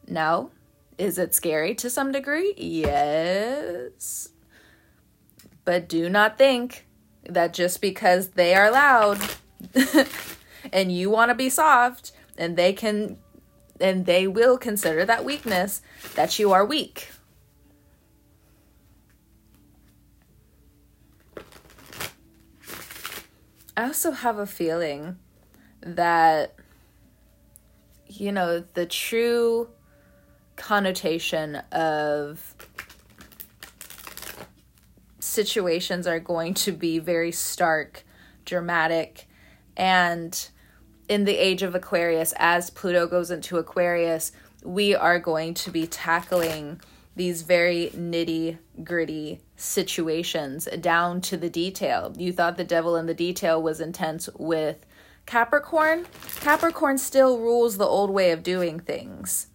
Now, 0.07 0.51
is 0.97 1.17
it 1.17 1.35
scary 1.35 1.75
to 1.75 1.89
some 1.89 2.11
degree? 2.11 2.53
Yes. 2.57 4.29
But 5.65 5.87
do 5.87 6.09
not 6.09 6.37
think 6.37 6.87
that 7.29 7.53
just 7.53 7.81
because 7.81 8.29
they 8.29 8.55
are 8.55 8.71
loud 8.71 9.19
and 10.73 10.91
you 10.91 11.09
want 11.09 11.29
to 11.29 11.35
be 11.35 11.49
soft 11.49 12.13
and 12.37 12.55
they 12.55 12.73
can 12.73 13.17
and 13.79 14.05
they 14.07 14.25
will 14.25 14.57
consider 14.57 15.05
that 15.05 15.23
weakness 15.23 15.81
that 16.15 16.39
you 16.39 16.51
are 16.51 16.65
weak. 16.65 17.09
I 23.77 23.83
also 23.83 24.09
have 24.09 24.39
a 24.39 24.47
feeling 24.47 25.17
that 25.81 26.55
you 28.07 28.31
know 28.31 28.63
the 28.73 28.87
true 28.87 29.69
connotation 30.55 31.57
of 31.71 32.55
situations 35.19 36.07
are 36.07 36.19
going 36.19 36.55
to 36.55 36.71
be 36.71 36.97
very 36.97 37.31
stark, 37.31 38.03
dramatic, 38.45 39.27
and 39.77 40.49
in 41.07 41.25
the 41.25 41.37
age 41.37 41.61
of 41.61 41.75
Aquarius, 41.75 42.33
as 42.37 42.71
Pluto 42.71 43.05
goes 43.05 43.29
into 43.29 43.57
Aquarius, 43.57 44.31
we 44.63 44.95
are 44.95 45.19
going 45.19 45.53
to 45.53 45.69
be 45.69 45.85
tackling 45.85 46.81
these 47.15 47.43
very 47.43 47.91
nitty 47.95 48.57
gritty 48.83 49.41
situations 49.55 50.67
down 50.79 51.21
to 51.21 51.37
the 51.37 51.49
detail. 51.49 52.13
You 52.17 52.31
thought 52.31 52.57
the 52.57 52.63
devil 52.63 52.95
in 52.95 53.05
the 53.05 53.13
detail 53.13 53.61
was 53.61 53.79
intense 53.79 54.29
with 54.37 54.85
Capricorn. 55.25 56.05
Capricorn 56.39 56.97
still 56.97 57.39
rules 57.39 57.77
the 57.77 57.85
old 57.85 58.09
way 58.09 58.31
of 58.31 58.43
doing 58.43 58.79
things 58.79 59.47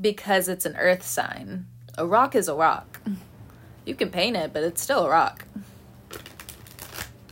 because 0.00 0.48
it's 0.48 0.66
an 0.66 0.76
earth 0.76 1.04
sign. 1.04 1.66
A 1.98 2.06
rock 2.06 2.34
is 2.34 2.48
a 2.48 2.54
rock. 2.54 3.00
You 3.84 3.94
can 3.94 4.10
paint 4.10 4.36
it, 4.36 4.52
but 4.52 4.62
it's 4.62 4.82
still 4.82 5.06
a 5.06 5.10
rock. 5.10 5.44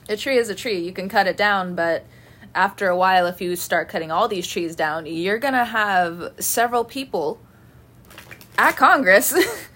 A 0.09 0.16
tree 0.16 0.38
is 0.38 0.49
a 0.49 0.55
tree. 0.55 0.81
You 0.81 0.93
can 0.93 1.09
cut 1.09 1.27
it 1.27 1.37
down, 1.37 1.75
but 1.75 2.05
after 2.55 2.88
a 2.88 2.97
while, 2.97 3.27
if 3.27 3.40
you 3.40 3.55
start 3.57 3.88
cutting 3.88 4.11
all 4.11 4.29
these 4.29 4.47
trees 4.47 4.75
down, 4.75 5.07
you're 5.07 5.38
going 5.38 5.55
to 5.55 5.64
have 5.64 6.33
several 6.38 6.85
people 6.85 7.40
at 8.59 8.77
Congress, 8.77 9.33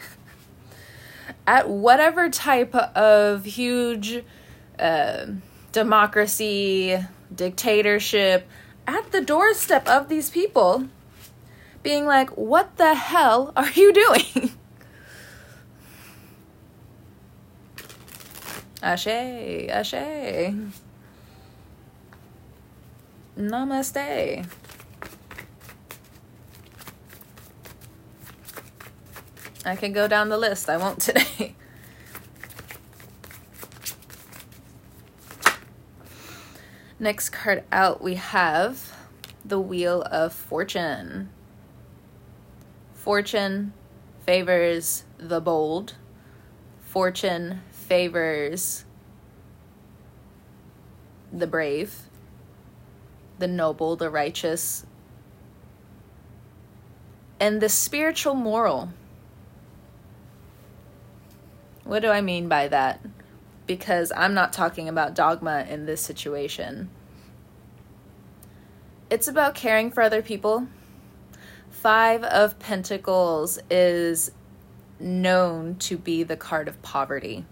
at 1.46 1.68
whatever 1.68 2.30
type 2.30 2.74
of 2.74 3.44
huge 3.44 4.22
uh, 4.78 5.26
democracy, 5.72 6.98
dictatorship, 7.34 8.48
at 8.86 9.12
the 9.12 9.20
doorstep 9.20 9.88
of 9.88 10.08
these 10.08 10.30
people, 10.30 10.88
being 11.82 12.06
like, 12.06 12.30
what 12.30 12.76
the 12.76 12.94
hell 12.94 13.52
are 13.56 13.70
you 13.70 13.92
doing? 13.92 14.50
Ashe, 18.82 19.06
Ashe. 19.06 20.54
Namaste. 23.38 24.46
I 29.64 29.76
can 29.76 29.92
go 29.92 30.06
down 30.06 30.28
the 30.28 30.38
list. 30.38 30.68
I 30.68 30.76
won't 30.76 31.00
today. 31.00 31.54
Next 36.98 37.30
card 37.30 37.64
out, 37.72 38.02
we 38.02 38.14
have 38.14 38.92
the 39.44 39.60
Wheel 39.60 40.02
of 40.02 40.32
Fortune. 40.32 41.28
Fortune 42.94 43.72
favors 44.24 45.04
the 45.18 45.40
bold. 45.40 45.94
Fortune 46.80 47.60
favors 47.70 48.84
the 51.32 51.46
brave, 51.46 52.02
the 53.38 53.48
noble, 53.48 53.96
the 53.96 54.08
righteous, 54.08 54.86
and 57.40 57.60
the 57.60 57.68
spiritual 57.68 58.34
moral. 58.34 58.90
What 61.84 62.00
do 62.00 62.08
I 62.08 62.20
mean 62.20 62.48
by 62.48 62.68
that? 62.68 63.00
Because 63.66 64.12
I'm 64.16 64.34
not 64.34 64.52
talking 64.52 64.88
about 64.88 65.14
dogma 65.14 65.66
in 65.68 65.86
this 65.86 66.00
situation. 66.00 66.90
It's 69.10 69.28
about 69.28 69.54
caring 69.54 69.90
for 69.90 70.02
other 70.02 70.22
people. 70.22 70.66
Five 71.70 72.24
of 72.24 72.58
Pentacles 72.58 73.58
is 73.70 74.30
known 74.98 75.76
to 75.76 75.98
be 75.98 76.22
the 76.22 76.36
card 76.36 76.68
of 76.68 76.80
poverty 76.82 77.44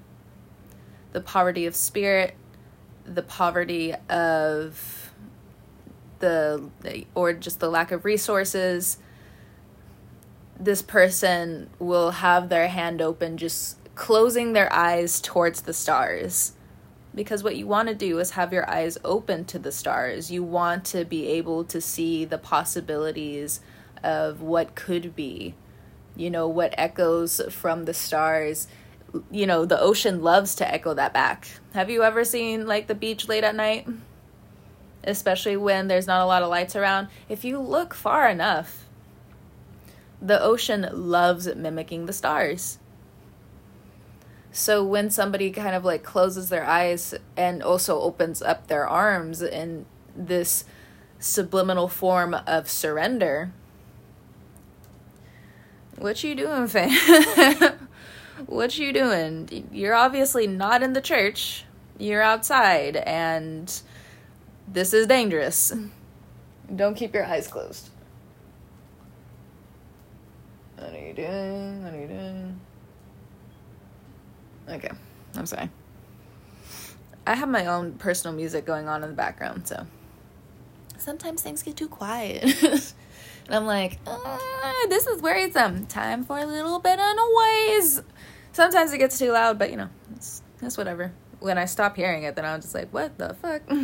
the 1.12 1.21
poverty 1.21 1.66
of 1.66 1.77
spirit, 1.77 2.35
the 3.05 3.23
poverty 3.23 3.95
of 4.09 5.12
the 6.18 6.71
or 7.14 7.33
just 7.33 7.59
the 7.59 7.68
lack 7.68 7.90
of 7.90 8.05
resources 8.05 8.99
this 10.59 10.81
person 10.81 11.68
will 11.81 12.12
have 12.12 12.49
their 12.49 12.68
hand 12.68 13.03
open 13.03 13.37
just 13.37 13.77
closing 13.95 14.53
their 14.53 14.73
eyes 14.73 15.21
towards 15.21 15.63
the 15.63 15.73
stars 15.73 16.53
because 17.15 17.45
what 17.45 17.57
you 17.57 17.67
want 17.67 17.89
to 17.89 17.95
do 17.95 18.19
is 18.19 18.31
have 18.31 18.55
your 18.55 18.69
eyes 18.69 18.97
open 19.05 19.45
to 19.45 19.59
the 19.59 19.73
stars 19.73 20.31
you 20.31 20.43
want 20.43 20.85
to 20.85 21.05
be 21.05 21.27
able 21.27 21.63
to 21.65 21.81
see 21.81 22.25
the 22.25 22.39
possibilities 22.39 23.61
of 24.03 24.41
what 24.41 24.75
could 24.75 25.15
be 25.15 25.55
you 26.17 26.31
know 26.31 26.49
what 26.49 26.75
echoes 26.79 27.41
from 27.51 27.85
the 27.85 27.95
stars 27.95 28.67
you 29.31 29.47
know, 29.47 29.65
the 29.65 29.81
ocean 29.81 30.23
loves 30.23 30.55
to 30.57 30.73
echo 30.73 30.95
that 30.95 31.13
back. 31.13 31.49
Have 31.75 31.91
you 31.91 32.03
ever 32.03 32.25
seen 32.25 32.67
like 32.67 32.87
the 32.87 32.95
beach 32.95 33.29
late 33.29 33.45
at 33.45 33.55
night? 33.55 33.87
Especially 35.05 35.57
when 35.57 35.89
there's 35.89 36.07
not 36.07 36.23
a 36.23 36.27
lot 36.27 36.43
of 36.43 36.49
lights 36.49 36.77
around. 36.77 37.09
If 37.29 37.45
you 37.45 37.59
look 37.59 37.93
far 37.95 38.29
enough, 38.29 38.87
the 40.21 40.41
ocean 40.41 40.89
loves 40.93 41.53
mimicking 41.55 42.07
the 42.07 42.13
stars. 42.13 42.79
So 44.53 44.85
when 44.85 45.09
somebody 45.09 45.51
kind 45.51 45.75
of 45.75 45.83
like 45.83 46.03
closes 46.03 46.51
their 46.51 46.65
eyes 46.65 47.15
and 47.38 47.62
also 47.62 47.99
opens 48.01 48.43
up 48.43 48.67
their 48.67 48.87
arms 48.87 49.41
in 49.41 49.87
this 50.15 50.67
subliminal 51.19 51.88
form 51.88 52.35
of 52.47 52.69
surrender, 52.69 53.51
what 55.97 56.23
you 56.23 56.35
doing, 56.35 56.67
fam? 56.67 56.91
what 58.47 58.79
you 58.79 58.93
doing? 58.93 59.69
You're 59.73 59.95
obviously 59.95 60.47
not 60.47 60.83
in 60.83 60.93
the 60.93 61.01
church. 61.01 61.65
You're 61.99 62.23
outside 62.23 62.97
and 62.97 63.73
this 64.69 64.93
is 64.93 65.07
dangerous. 65.07 65.73
Don't 66.75 66.95
keep 66.95 67.15
your 67.15 67.25
eyes 67.25 67.49
closed. 67.49 67.88
What 70.77 70.93
are 70.93 70.99
you 70.99 71.15
doing? 71.15 71.85
What 71.85 71.95
are 71.95 72.01
you 72.01 72.09
doing? 72.09 72.61
Okay, 74.68 74.90
I'm 75.37 75.46
sorry. 75.46 75.70
I 77.27 77.35
have 77.35 77.48
my 77.48 77.66
own 77.66 77.94
personal 77.94 78.37
music 78.37 78.64
going 78.64 78.88
on 78.88 79.03
in 79.03 79.11
the 79.11 79.16
background, 79.16 79.66
so 79.68 79.87
sometimes 80.98 81.42
things 81.42 81.62
get 81.62 81.77
too 81.77 81.88
quiet. 81.88 82.42
and 82.62 83.55
I'm 83.55 83.66
like, 83.66 83.98
uh, 84.07 84.38
this 84.88 85.07
is 85.07 85.22
worrisome. 85.22 85.87
Time 85.87 86.25
for 86.25 86.38
a 86.38 86.46
little 86.46 86.79
bit 86.79 86.98
of 86.98 87.16
noise. 87.16 88.03
Sometimes 88.53 88.92
it 88.92 88.98
gets 88.98 89.18
too 89.18 89.33
loud, 89.33 89.59
but 89.59 89.70
you 89.70 89.77
know, 89.77 89.88
it's, 90.16 90.42
it's 90.61 90.77
whatever. 90.77 91.12
When 91.40 91.59
I 91.59 91.64
stop 91.64 91.96
hearing 91.96 92.22
it, 92.22 92.37
then 92.37 92.44
I'm 92.44 92.61
just 92.61 92.75
like, 92.75 92.92
what 92.92 93.18
the 93.18 93.35
fuck? 93.35 93.62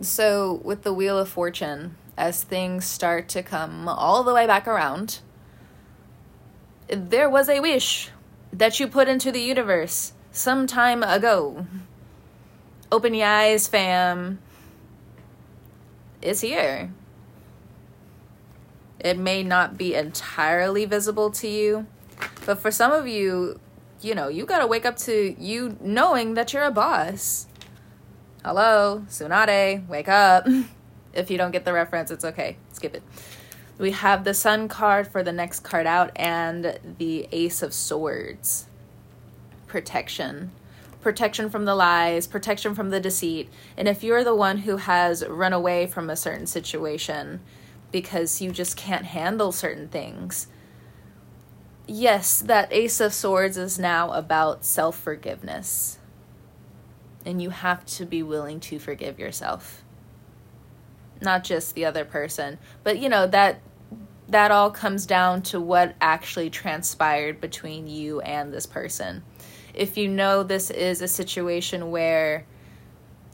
so, 0.00 0.60
with 0.64 0.82
the 0.82 0.92
Wheel 0.92 1.18
of 1.18 1.28
Fortune, 1.28 1.96
as 2.18 2.42
things 2.42 2.84
start 2.84 3.28
to 3.30 3.42
come 3.42 3.88
all 3.88 4.22
the 4.22 4.34
way 4.34 4.46
back 4.46 4.66
around, 4.66 5.20
there 6.92 7.30
was 7.30 7.48
a 7.48 7.60
wish 7.60 8.10
that 8.52 8.78
you 8.78 8.86
put 8.86 9.08
into 9.08 9.32
the 9.32 9.40
universe 9.40 10.12
some 10.30 10.66
time 10.66 11.02
ago. 11.02 11.66
Open 12.90 13.14
your 13.14 13.26
eyes, 13.26 13.66
fam. 13.66 14.38
It's 16.20 16.42
here. 16.42 16.92
It 19.00 19.18
may 19.18 19.42
not 19.42 19.76
be 19.78 19.94
entirely 19.94 20.84
visible 20.84 21.30
to 21.32 21.48
you, 21.48 21.86
but 22.44 22.58
for 22.58 22.70
some 22.70 22.92
of 22.92 23.08
you, 23.08 23.58
you 24.02 24.14
know, 24.14 24.28
you 24.28 24.44
gotta 24.44 24.66
wake 24.66 24.84
up 24.84 24.96
to 24.98 25.34
you 25.38 25.76
knowing 25.80 26.34
that 26.34 26.52
you're 26.52 26.64
a 26.64 26.70
boss. 26.70 27.46
Hello, 28.44 29.04
Tsunade, 29.08 29.88
wake 29.88 30.08
up. 30.08 30.46
if 31.14 31.30
you 31.30 31.38
don't 31.38 31.50
get 31.50 31.64
the 31.64 31.72
reference, 31.72 32.10
it's 32.10 32.24
okay. 32.24 32.56
Skip 32.72 32.94
it. 32.94 33.02
We 33.78 33.92
have 33.92 34.24
the 34.24 34.34
Sun 34.34 34.68
card 34.68 35.08
for 35.08 35.22
the 35.22 35.32
next 35.32 35.60
card 35.60 35.86
out 35.86 36.10
and 36.16 36.78
the 36.98 37.26
Ace 37.32 37.62
of 37.62 37.72
Swords. 37.72 38.66
Protection. 39.66 40.50
Protection 41.00 41.50
from 41.50 41.64
the 41.64 41.74
lies, 41.74 42.26
protection 42.26 42.74
from 42.74 42.90
the 42.90 43.00
deceit. 43.00 43.48
And 43.76 43.88
if 43.88 44.04
you're 44.04 44.22
the 44.22 44.34
one 44.34 44.58
who 44.58 44.76
has 44.76 45.26
run 45.26 45.52
away 45.52 45.86
from 45.86 46.08
a 46.08 46.16
certain 46.16 46.46
situation 46.46 47.40
because 47.90 48.40
you 48.40 48.52
just 48.52 48.76
can't 48.76 49.06
handle 49.06 49.50
certain 49.50 49.88
things, 49.88 50.46
yes, 51.86 52.40
that 52.40 52.72
Ace 52.72 53.00
of 53.00 53.12
Swords 53.12 53.56
is 53.56 53.78
now 53.78 54.12
about 54.12 54.64
self 54.64 54.96
forgiveness. 54.98 55.98
And 57.24 57.40
you 57.40 57.50
have 57.50 57.84
to 57.86 58.04
be 58.04 58.22
willing 58.22 58.60
to 58.60 58.78
forgive 58.78 59.18
yourself. 59.18 59.82
Not 61.22 61.44
just 61.44 61.74
the 61.74 61.84
other 61.84 62.04
person, 62.04 62.58
but 62.82 62.98
you 62.98 63.08
know, 63.08 63.26
that 63.28 63.60
that 64.28 64.50
all 64.50 64.70
comes 64.70 65.06
down 65.06 65.42
to 65.42 65.60
what 65.60 65.94
actually 66.00 66.50
transpired 66.50 67.40
between 67.40 67.86
you 67.86 68.20
and 68.20 68.52
this 68.52 68.66
person. 68.66 69.22
If 69.74 69.96
you 69.96 70.08
know 70.08 70.42
this 70.42 70.70
is 70.70 71.02
a 71.02 71.08
situation 71.08 71.90
where, 71.90 72.46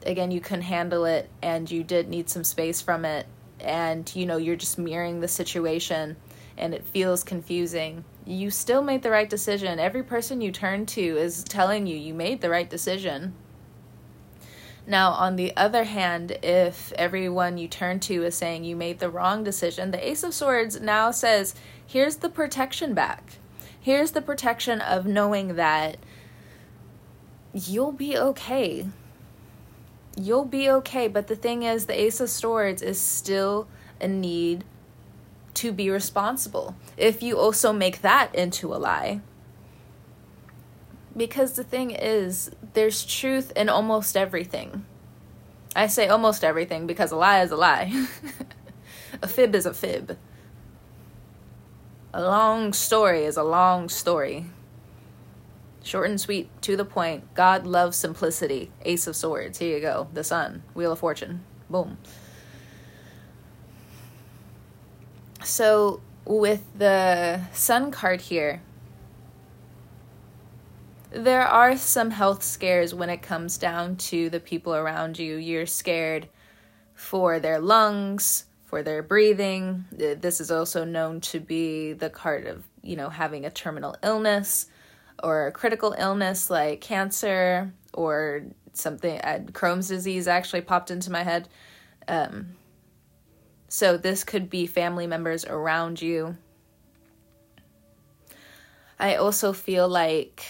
again, 0.05 0.31
you 0.31 0.41
couldn't 0.41 0.63
handle 0.63 1.05
it 1.05 1.31
and 1.41 1.71
you 1.71 1.85
did 1.85 2.09
need 2.09 2.29
some 2.29 2.45
space 2.45 2.81
from 2.81 3.05
it, 3.05 3.27
and 3.61 4.15
you 4.15 4.27
know, 4.27 4.37
you're 4.37 4.57
just 4.57 4.79
mirroring 4.79 5.21
the 5.21 5.29
situation 5.29 6.17
and 6.57 6.75
it 6.75 6.85
feels 6.85 7.23
confusing, 7.23 8.05
you 8.27 8.51
still 8.51 8.83
made 8.83 9.03
the 9.03 9.11
right 9.11 9.31
decision. 9.31 9.79
Every 9.79 10.03
person 10.03 10.41
you 10.41 10.51
turn 10.51 10.87
to 10.87 11.01
is 11.01 11.45
telling 11.45 11.87
you 11.87 11.97
you 11.97 12.13
made 12.13 12.41
the 12.41 12.51
right 12.51 12.69
decision. 12.69 13.35
Now, 14.89 15.11
on 15.11 15.37
the 15.37 15.55
other 15.55 15.85
hand, 15.85 16.39
if 16.43 16.95
everyone 16.95 17.59
you 17.59 17.69
turn 17.69 18.01
to 18.01 18.25
is 18.25 18.35
saying 18.35 18.65
you 18.65 18.75
made 18.75 19.01
the 19.01 19.11
wrong 19.11 19.45
decision, 19.45 19.91
the 19.91 20.09
Ace 20.09 20.23
of 20.23 20.33
Swords 20.33 20.81
now 20.81 21.11
says, 21.11 21.55
here's 21.87 22.17
the 22.17 22.31
protection 22.31 22.95
back. 22.95 23.35
Here's 23.79 24.13
the 24.13 24.23
protection 24.23 24.81
of 24.81 25.05
knowing 25.05 25.57
that 25.57 25.99
you'll 27.53 27.93
be 27.93 28.17
okay. 28.17 28.89
You'll 30.17 30.47
be 30.47 30.71
okay. 30.71 31.07
But 31.07 31.27
the 31.27 31.37
thing 31.37 31.65
is, 31.65 31.85
the 31.85 32.01
Ace 32.01 32.21
of 32.21 32.31
Swords 32.31 32.81
is 32.81 32.99
still 32.99 33.69
a 34.01 34.09
need 34.09 34.65
to 35.53 35.71
be 35.71 35.91
responsible. 35.91 36.75
If 36.97 37.23
you 37.23 37.37
also 37.37 37.75
make 37.75 38.01
that 38.01 38.35
into 38.35 38.73
a 38.73 38.77
lie, 38.77 39.21
because 41.19 41.55
the 41.55 41.65
thing 41.65 41.91
is, 41.91 42.51
there's 42.75 43.05
truth 43.05 43.53
in 43.57 43.69
almost 43.69 44.17
everything. 44.17 44.85
I 45.77 45.87
say 45.87 46.09
almost 46.09 46.45
everything 46.45 46.87
because 46.87 47.13
a 47.13 47.17
lie 47.17 47.43
is 47.43 47.51
a 47.51 47.57
lie. 47.57 48.07
a 49.23 49.29
fib 49.29 49.55
is 49.55 49.67
a 49.67 49.75
fib. 49.75 50.17
A 52.15 52.23
long 52.23 52.73
story 52.73 53.25
is 53.25 53.37
a 53.37 53.43
long 53.43 53.89
story. 53.89 54.47
Short 55.83 56.11
and 56.11 56.21
sweet, 56.21 56.51
to 56.63 56.77
the 56.77 56.85
point. 56.85 57.35
God 57.35 57.67
loves 57.67 57.97
simplicity. 57.97 58.71
Ace 58.83 59.07
of 59.07 59.17
Swords. 59.17 59.59
Here 59.59 59.77
you 59.77 59.81
go. 59.81 60.09
The 60.13 60.25
Sun. 60.25 60.63
Wheel 60.75 60.93
of 60.93 60.99
Fortune. 60.99 61.45
Boom. 61.71 61.99
So, 65.45 66.01
with 66.25 66.65
the 66.77 67.41
Sun 67.53 67.91
card 67.91 68.23
here, 68.23 68.63
there 71.19 71.47
are 71.47 71.77
some 71.77 72.11
health 72.11 72.43
scares 72.43 72.95
when 72.95 73.11
it 73.11 73.23
comes 73.23 73.59
down 73.59 73.97
to 73.97 74.31
the 74.31 74.41
people 74.41 74.75
around 74.75 75.19
you. 75.19 75.37
You're 75.37 75.67
scared 75.67 76.29
for 76.95 77.39
their 77.39 77.61
lungs, 77.61 78.47
for 78.65 78.83
their 78.83 79.03
breathing. 79.03 79.85
This 79.91 80.41
is 80.41 80.51
also 80.51 80.85
known 80.85 81.21
to 81.23 81.41
be 81.41 81.93
the 81.93 82.11
card 82.11 82.47
of, 82.47 82.65
you 82.83 82.97
know, 82.97 83.09
having 83.09 83.45
a 83.45 83.51
terminal 83.51 83.97
illness 84.03 84.67
or 85.23 85.47
a 85.47 85.53
critical 85.53 85.95
illness 85.99 86.51
like 86.51 86.81
cancer 86.81 87.73
or 87.93 88.43
something. 88.73 89.21
Uh, 89.21 89.41
Crohn's 89.53 89.89
disease 89.89 90.29
actually 90.29 90.61
popped 90.61 90.91
into 90.91 91.11
my 91.11 91.23
head. 91.23 91.49
Um, 92.07 92.57
so 93.69 93.97
this 93.97 94.25
could 94.25 94.49
be 94.49 94.67
family 94.67 95.07
members 95.07 95.45
around 95.45 96.01
you. 96.01 96.37
I 98.99 99.17
also 99.17 99.53
feel 99.53 99.89
like 99.89 100.45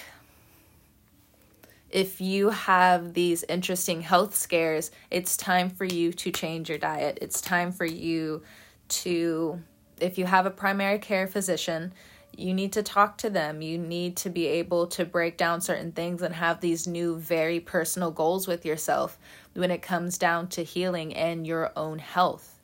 if 1.91 2.21
you 2.21 2.51
have 2.51 3.15
these 3.15 3.45
interesting 3.45 4.03
health 4.03 4.35
scares, 4.35 4.91
it's 5.11 5.37
time 5.37 5.71
for 5.71 5.85
you 5.85 6.13
to 6.13 6.31
change 6.31 6.69
your 6.69 6.79
diet. 6.79 7.19
It's 7.23 7.41
time 7.41 7.73
for 7.73 7.87
you 7.87 8.43
to, 8.89 9.63
if 10.01 10.19
you 10.19 10.27
have 10.27 10.45
a 10.45 10.51
primary 10.51 10.99
care 10.99 11.27
physician, 11.27 11.95
you 12.37 12.55
need 12.55 12.73
to 12.75 12.83
talk 12.83 13.19
to 13.19 13.31
them. 13.31 13.63
You 13.63 13.79
need 13.79 14.17
to 14.19 14.31
be 14.31 14.47
able 14.47 14.87
to 14.89 15.05
break 15.05 15.37
down 15.37 15.61
certain 15.61 15.93
things 15.93 16.23
and 16.23 16.35
have 16.35 16.61
these 16.61 16.87
new, 16.87 17.17
very 17.17 17.59
personal 17.59 18.11
goals 18.11 18.47
with 18.47 18.65
yourself 18.65 19.19
when 19.55 19.71
it 19.71 19.83
comes 19.83 20.19
down 20.19 20.49
to 20.49 20.63
healing 20.63 21.15
and 21.15 21.47
your 21.47 21.73
own 21.75 21.99
health. 21.99 22.61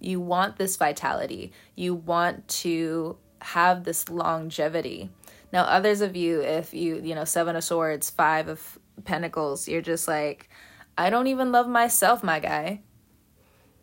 You 0.00 0.20
want 0.20 0.56
this 0.56 0.76
vitality, 0.76 1.52
you 1.76 1.94
want 1.94 2.48
to 2.48 3.16
have 3.40 3.84
this 3.84 4.08
longevity 4.08 5.10
now, 5.52 5.64
others 5.64 6.00
of 6.00 6.16
you, 6.16 6.40
if 6.40 6.72
you, 6.72 7.00
you 7.02 7.14
know, 7.14 7.24
Seven 7.24 7.56
of 7.56 7.64
Swords, 7.64 8.08
Five 8.08 8.48
of 8.48 8.78
Pentacles, 9.04 9.68
you're 9.68 9.82
just 9.82 10.08
like, 10.08 10.48
I 10.96 11.10
don't 11.10 11.26
even 11.26 11.52
love 11.52 11.68
myself, 11.68 12.24
my 12.24 12.40
guy. 12.40 12.80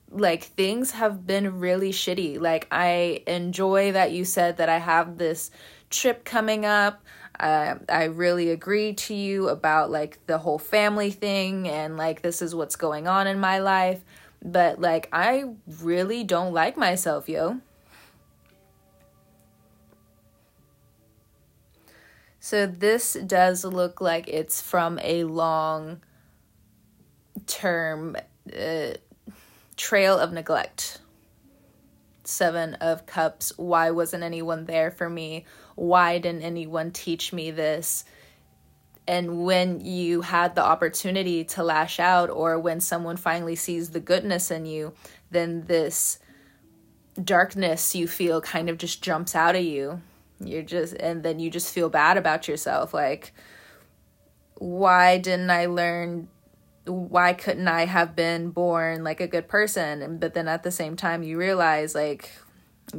Like, 0.09 0.43
things 0.43 0.91
have 0.91 1.27
been 1.27 1.59
really 1.59 1.91
shitty. 1.91 2.41
Like, 2.41 2.67
I 2.71 3.23
enjoy 3.27 3.91
that 3.91 4.11
you 4.11 4.25
said 4.25 4.57
that 4.57 4.67
I 4.67 4.79
have 4.79 5.19
this 5.19 5.51
trip 5.91 6.25
coming 6.25 6.65
up. 6.65 7.03
Uh, 7.39 7.75
I 7.87 8.05
really 8.05 8.49
agree 8.49 8.93
to 8.93 9.13
you 9.13 9.47
about 9.47 9.89
like 9.89 10.25
the 10.25 10.39
whole 10.39 10.57
family 10.57 11.09
thing 11.09 11.69
and 11.69 11.95
like 11.95 12.21
this 12.21 12.41
is 12.41 12.53
what's 12.53 12.75
going 12.75 13.07
on 13.07 13.27
in 13.27 13.39
my 13.39 13.59
life. 13.59 14.01
But 14.43 14.81
like, 14.81 15.07
I 15.13 15.45
really 15.81 16.23
don't 16.23 16.53
like 16.53 16.75
myself, 16.75 17.29
yo. 17.29 17.61
So 22.39 22.65
this 22.65 23.13
does 23.13 23.65
look 23.65 24.01
like 24.01 24.27
it's 24.27 24.61
from 24.61 24.99
a 25.01 25.25
long 25.25 26.01
term 27.47 28.15
uh, 28.57 28.93
trail 29.75 30.17
of 30.17 30.31
neglect. 30.31 31.01
Seven 32.23 32.75
of 32.75 33.05
Cups. 33.05 33.53
Why 33.57 33.91
wasn't 33.91 34.23
anyone 34.23 34.65
there 34.65 34.91
for 34.91 35.09
me? 35.09 35.45
why 35.79 36.19
didn't 36.19 36.41
anyone 36.41 36.91
teach 36.91 37.31
me 37.31 37.51
this? 37.51 38.03
And 39.07 39.43
when 39.43 39.79
you 39.79 40.21
had 40.21 40.53
the 40.53 40.63
opportunity 40.63 41.43
to 41.45 41.63
lash 41.63 41.99
out, 41.99 42.29
or 42.29 42.59
when 42.59 42.79
someone 42.81 43.17
finally 43.17 43.55
sees 43.55 43.89
the 43.89 43.99
goodness 43.99 44.51
in 44.51 44.65
you, 44.65 44.93
then 45.31 45.63
this 45.65 46.19
darkness 47.21 47.95
you 47.95 48.07
feel 48.07 48.41
kind 48.41 48.69
of 48.69 48.77
just 48.77 49.01
jumps 49.01 49.35
out 49.35 49.55
of 49.55 49.63
you. 49.63 50.01
You're 50.43 50.63
just, 50.63 50.93
and 50.95 51.23
then 51.23 51.39
you 51.39 51.49
just 51.49 51.73
feel 51.73 51.89
bad 51.89 52.17
about 52.17 52.47
yourself. 52.47 52.93
Like, 52.93 53.33
why 54.55 55.17
didn't 55.17 55.49
I 55.49 55.65
learn? 55.65 56.29
Why 56.85 57.33
couldn't 57.33 57.67
I 57.67 57.85
have 57.85 58.15
been 58.15 58.51
born 58.51 59.03
like 59.03 59.19
a 59.21 59.27
good 59.27 59.47
person? 59.47 60.01
And, 60.01 60.19
but 60.19 60.33
then 60.33 60.47
at 60.47 60.63
the 60.63 60.71
same 60.71 60.95
time, 60.95 61.23
you 61.23 61.37
realize, 61.37 61.93
like, 61.93 62.31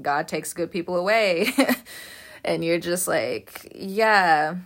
God 0.00 0.28
takes 0.28 0.52
good 0.52 0.70
people 0.70 0.96
away. 0.96 1.52
and 2.44 2.64
you're 2.64 2.78
just 2.78 3.08
like, 3.08 3.72
yeah, 3.74 4.56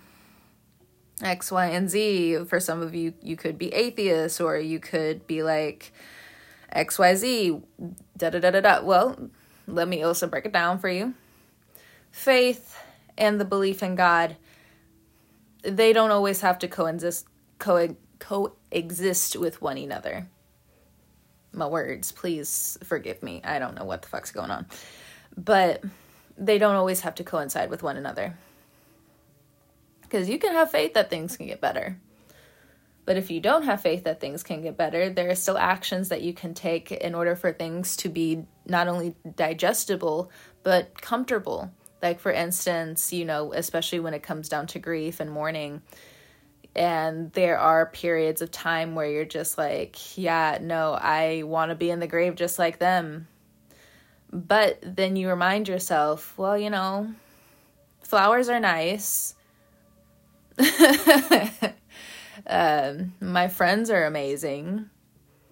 X, 1.23 1.51
Y, 1.53 1.67
and 1.67 1.89
Z. 1.89 2.45
For 2.47 2.61
some 2.61 2.83
of 2.83 2.95
you, 2.95 3.15
you 3.23 3.37
could 3.37 3.59
be 3.59 3.73
atheists 3.73 4.41
or 4.41 4.59
you 4.59 4.81
could 4.81 5.27
be 5.27 5.43
like 5.43 5.93
X, 6.73 6.99
Y, 6.99 7.15
Z, 7.15 7.61
da 8.17 8.31
da 8.31 8.41
da 8.41 8.51
da 8.51 8.61
da. 8.61 8.83
Well, 8.83 9.31
let 9.67 9.89
me 9.89 10.03
also 10.03 10.27
break 10.27 10.45
it 10.47 10.53
down 10.53 10.79
for 10.79 10.89
you. 10.89 11.15
Faith 12.15 12.79
and 13.19 13.41
the 13.41 13.45
belief 13.45 13.83
in 13.83 13.97
God, 13.97 14.37
they 15.63 15.93
don't 15.93 16.13
always 16.13 16.43
have 16.43 16.61
to 16.61 16.69
coexist, 16.69 17.27
co- 17.59 17.97
coexist 18.21 19.35
with 19.35 19.61
one 19.61 19.77
another. 19.77 20.29
My 21.53 21.67
words, 21.67 22.13
please 22.13 22.79
forgive 22.85 23.21
me. 23.25 23.43
I 23.43 23.59
don't 23.59 23.75
know 23.75 23.85
what 23.85 24.03
the 24.03 24.09
fuck's 24.09 24.31
going 24.31 24.53
on. 24.53 24.67
But 25.37 25.83
they 26.39 26.57
don't 26.57 26.77
always 26.77 27.01
have 27.01 27.17
to 27.17 27.25
coincide 27.25 27.69
with 27.69 27.83
one 27.83 27.97
another. 27.97 28.39
Because 30.03 30.29
you 30.29 30.39
can 30.39 30.53
have 30.53 30.71
faith 30.71 30.95
that 30.95 31.11
things 31.11 31.37
can 31.37 31.49
get 31.49 31.61
better. 31.61 31.99
But 33.07 33.17
if 33.17 33.29
you 33.29 33.41
don't 33.41 33.65
have 33.65 33.83
faith 33.83 34.05
that 34.05 34.21
things 34.21 34.45
can 34.45 34.63
get 34.63 34.77
better, 34.77 35.11
there 35.11 35.31
are 35.31 35.35
still 35.35 35.59
actions 35.59 36.11
that 36.11 36.23
you 36.23 36.33
can 36.33 36.55
take 36.55 36.93
in 36.93 37.17
order 37.17 37.35
for 37.35 37.53
things 37.53 37.97
to 37.97 38.09
be 38.09 38.45
not 38.67 38.87
only 38.87 39.17
digestible, 39.35 40.31
but 40.63 41.03
comfortable. 41.03 41.73
Like, 42.05 42.21
for 42.21 42.31
instance, 42.31 43.15
you 43.15 43.25
know, 43.25 43.55
especially 43.55 43.99
when 43.99 44.13
it 44.13 44.23
comes 44.23 44.51
down 44.51 44.67
to 44.69 44.79
grief 44.79 45.21
and 45.21 45.31
mourning, 45.31 45.81
and 46.77 47.33
there 47.33 47.59
are 47.59 47.87
periods 47.87 48.43
of 48.43 48.51
time 48.51 48.95
where 48.95 49.09
you're 49.09 49.25
just 49.25 49.57
like, 49.57 50.19
yeah, 50.19 50.59
no, 50.61 50.93
I 50.93 51.45
want 51.47 51.71
to 51.71 51.75
be 51.75 51.89
in 51.89 52.01
the 52.01 52.07
grave 52.07 52.35
just 52.35 52.59
like 52.59 52.79
them. 52.79 53.27
But 54.31 54.81
then 54.83 55.17
you 55.17 55.31
remind 55.31 55.67
yourself, 55.67 56.37
well, 56.37 56.59
you 56.59 56.69
know, 56.69 57.11
flowers 58.03 58.51
are 58.51 58.61
nice. 58.61 59.35
um, 62.47 63.15
my 63.19 63.49
friends 63.49 63.89
are 63.89 64.05
amazing. 64.05 64.91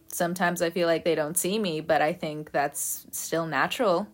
Sometimes 0.08 0.60
I 0.60 0.68
feel 0.68 0.86
like 0.86 1.06
they 1.06 1.14
don't 1.14 1.38
see 1.38 1.58
me, 1.58 1.80
but 1.80 2.02
I 2.02 2.12
think 2.12 2.50
that's 2.50 3.06
still 3.10 3.46
natural. 3.46 4.06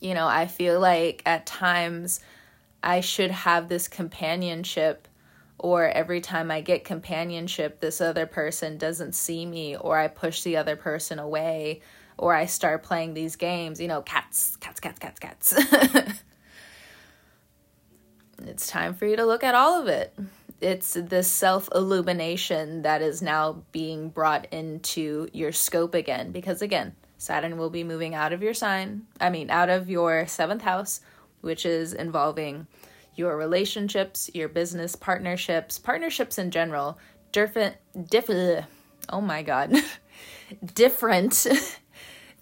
You 0.00 0.14
know, 0.14 0.26
I 0.26 0.46
feel 0.46 0.80
like 0.80 1.22
at 1.26 1.46
times 1.46 2.20
I 2.82 3.00
should 3.00 3.30
have 3.30 3.68
this 3.68 3.88
companionship 3.88 5.06
or 5.62 5.88
every 5.88 6.20
time 6.22 6.50
I 6.50 6.62
get 6.62 6.84
companionship, 6.84 7.80
this 7.80 8.00
other 8.00 8.24
person 8.24 8.78
doesn't 8.78 9.14
see 9.14 9.44
me, 9.44 9.76
or 9.76 9.98
I 9.98 10.08
push 10.08 10.42
the 10.42 10.56
other 10.56 10.74
person 10.74 11.18
away, 11.18 11.82
or 12.16 12.34
I 12.34 12.46
start 12.46 12.82
playing 12.82 13.12
these 13.12 13.36
games, 13.36 13.78
you 13.78 13.86
know, 13.86 14.00
cats, 14.00 14.56
cats, 14.56 14.80
cats, 14.80 14.98
cats, 14.98 15.18
cats. 15.18 15.54
it's 18.46 18.66
time 18.66 18.94
for 18.94 19.04
you 19.04 19.16
to 19.16 19.26
look 19.26 19.44
at 19.44 19.54
all 19.54 19.80
of 19.80 19.86
it. 19.88 20.18
It's 20.62 20.94
this 20.94 21.30
self 21.30 21.68
illumination 21.74 22.82
that 22.82 23.02
is 23.02 23.20
now 23.20 23.62
being 23.70 24.08
brought 24.08 24.46
into 24.52 25.28
your 25.34 25.52
scope 25.52 25.94
again, 25.94 26.32
because 26.32 26.62
again, 26.62 26.94
Saturn 27.20 27.58
will 27.58 27.68
be 27.68 27.84
moving 27.84 28.14
out 28.14 28.32
of 28.32 28.42
your 28.42 28.54
sign, 28.54 29.02
I 29.20 29.28
mean, 29.28 29.50
out 29.50 29.68
of 29.68 29.90
your 29.90 30.26
seventh 30.26 30.62
house, 30.62 31.02
which 31.42 31.66
is 31.66 31.92
involving 31.92 32.66
your 33.14 33.36
relationships, 33.36 34.30
your 34.32 34.48
business 34.48 34.96
partnerships, 34.96 35.78
partnerships 35.78 36.38
in 36.38 36.50
general, 36.50 36.98
different, 37.30 37.76
different, 38.08 38.64
oh 39.10 39.20
my 39.20 39.42
God, 39.42 39.70
different 40.74 41.34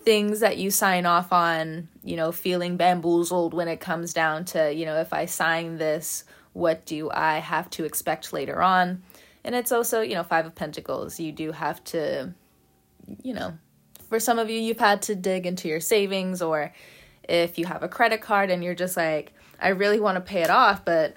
things 0.02 0.38
that 0.38 0.58
you 0.58 0.70
sign 0.70 1.06
off 1.06 1.32
on, 1.32 1.88
you 2.04 2.14
know, 2.14 2.30
feeling 2.30 2.76
bamboozled 2.76 3.54
when 3.54 3.66
it 3.66 3.80
comes 3.80 4.12
down 4.12 4.44
to, 4.44 4.72
you 4.72 4.86
know, 4.86 5.00
if 5.00 5.12
I 5.12 5.24
sign 5.24 5.78
this, 5.78 6.22
what 6.52 6.86
do 6.86 7.10
I 7.10 7.38
have 7.38 7.68
to 7.70 7.84
expect 7.84 8.32
later 8.32 8.62
on? 8.62 9.02
And 9.42 9.56
it's 9.56 9.72
also, 9.72 10.02
you 10.02 10.14
know, 10.14 10.22
Five 10.22 10.46
of 10.46 10.54
Pentacles. 10.54 11.18
You 11.18 11.32
do 11.32 11.50
have 11.50 11.82
to, 11.84 12.32
you 13.24 13.34
know, 13.34 13.58
for 14.08 14.18
some 14.18 14.38
of 14.38 14.50
you, 14.50 14.60
you've 14.60 14.78
had 14.78 15.02
to 15.02 15.14
dig 15.14 15.46
into 15.46 15.68
your 15.68 15.80
savings, 15.80 16.40
or 16.42 16.72
if 17.28 17.58
you 17.58 17.66
have 17.66 17.82
a 17.82 17.88
credit 17.88 18.20
card 18.20 18.50
and 18.50 18.64
you're 18.64 18.74
just 18.74 18.96
like, 18.96 19.32
I 19.60 19.68
really 19.68 20.00
want 20.00 20.16
to 20.16 20.20
pay 20.20 20.42
it 20.42 20.50
off, 20.50 20.84
but 20.84 21.16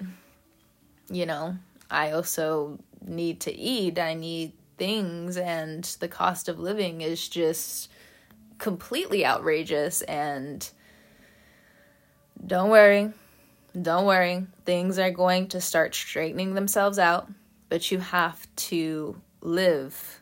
you 1.10 1.26
know, 1.26 1.56
I 1.90 2.12
also 2.12 2.78
need 3.04 3.40
to 3.40 3.52
eat. 3.52 3.98
I 3.98 4.14
need 4.14 4.52
things 4.78 5.36
and 5.36 5.84
the 6.00 6.08
cost 6.08 6.48
of 6.48 6.58
living 6.58 7.02
is 7.02 7.28
just 7.28 7.90
completely 8.58 9.24
outrageous 9.24 10.02
and 10.02 10.68
don't 12.46 12.70
worry. 12.70 13.12
Don't 13.80 14.06
worry. 14.06 14.46
Things 14.64 14.98
are 14.98 15.10
going 15.10 15.48
to 15.48 15.60
start 15.60 15.94
straightening 15.94 16.54
themselves 16.54 16.98
out, 16.98 17.30
but 17.68 17.90
you 17.90 17.98
have 17.98 18.46
to 18.56 19.20
live 19.40 20.21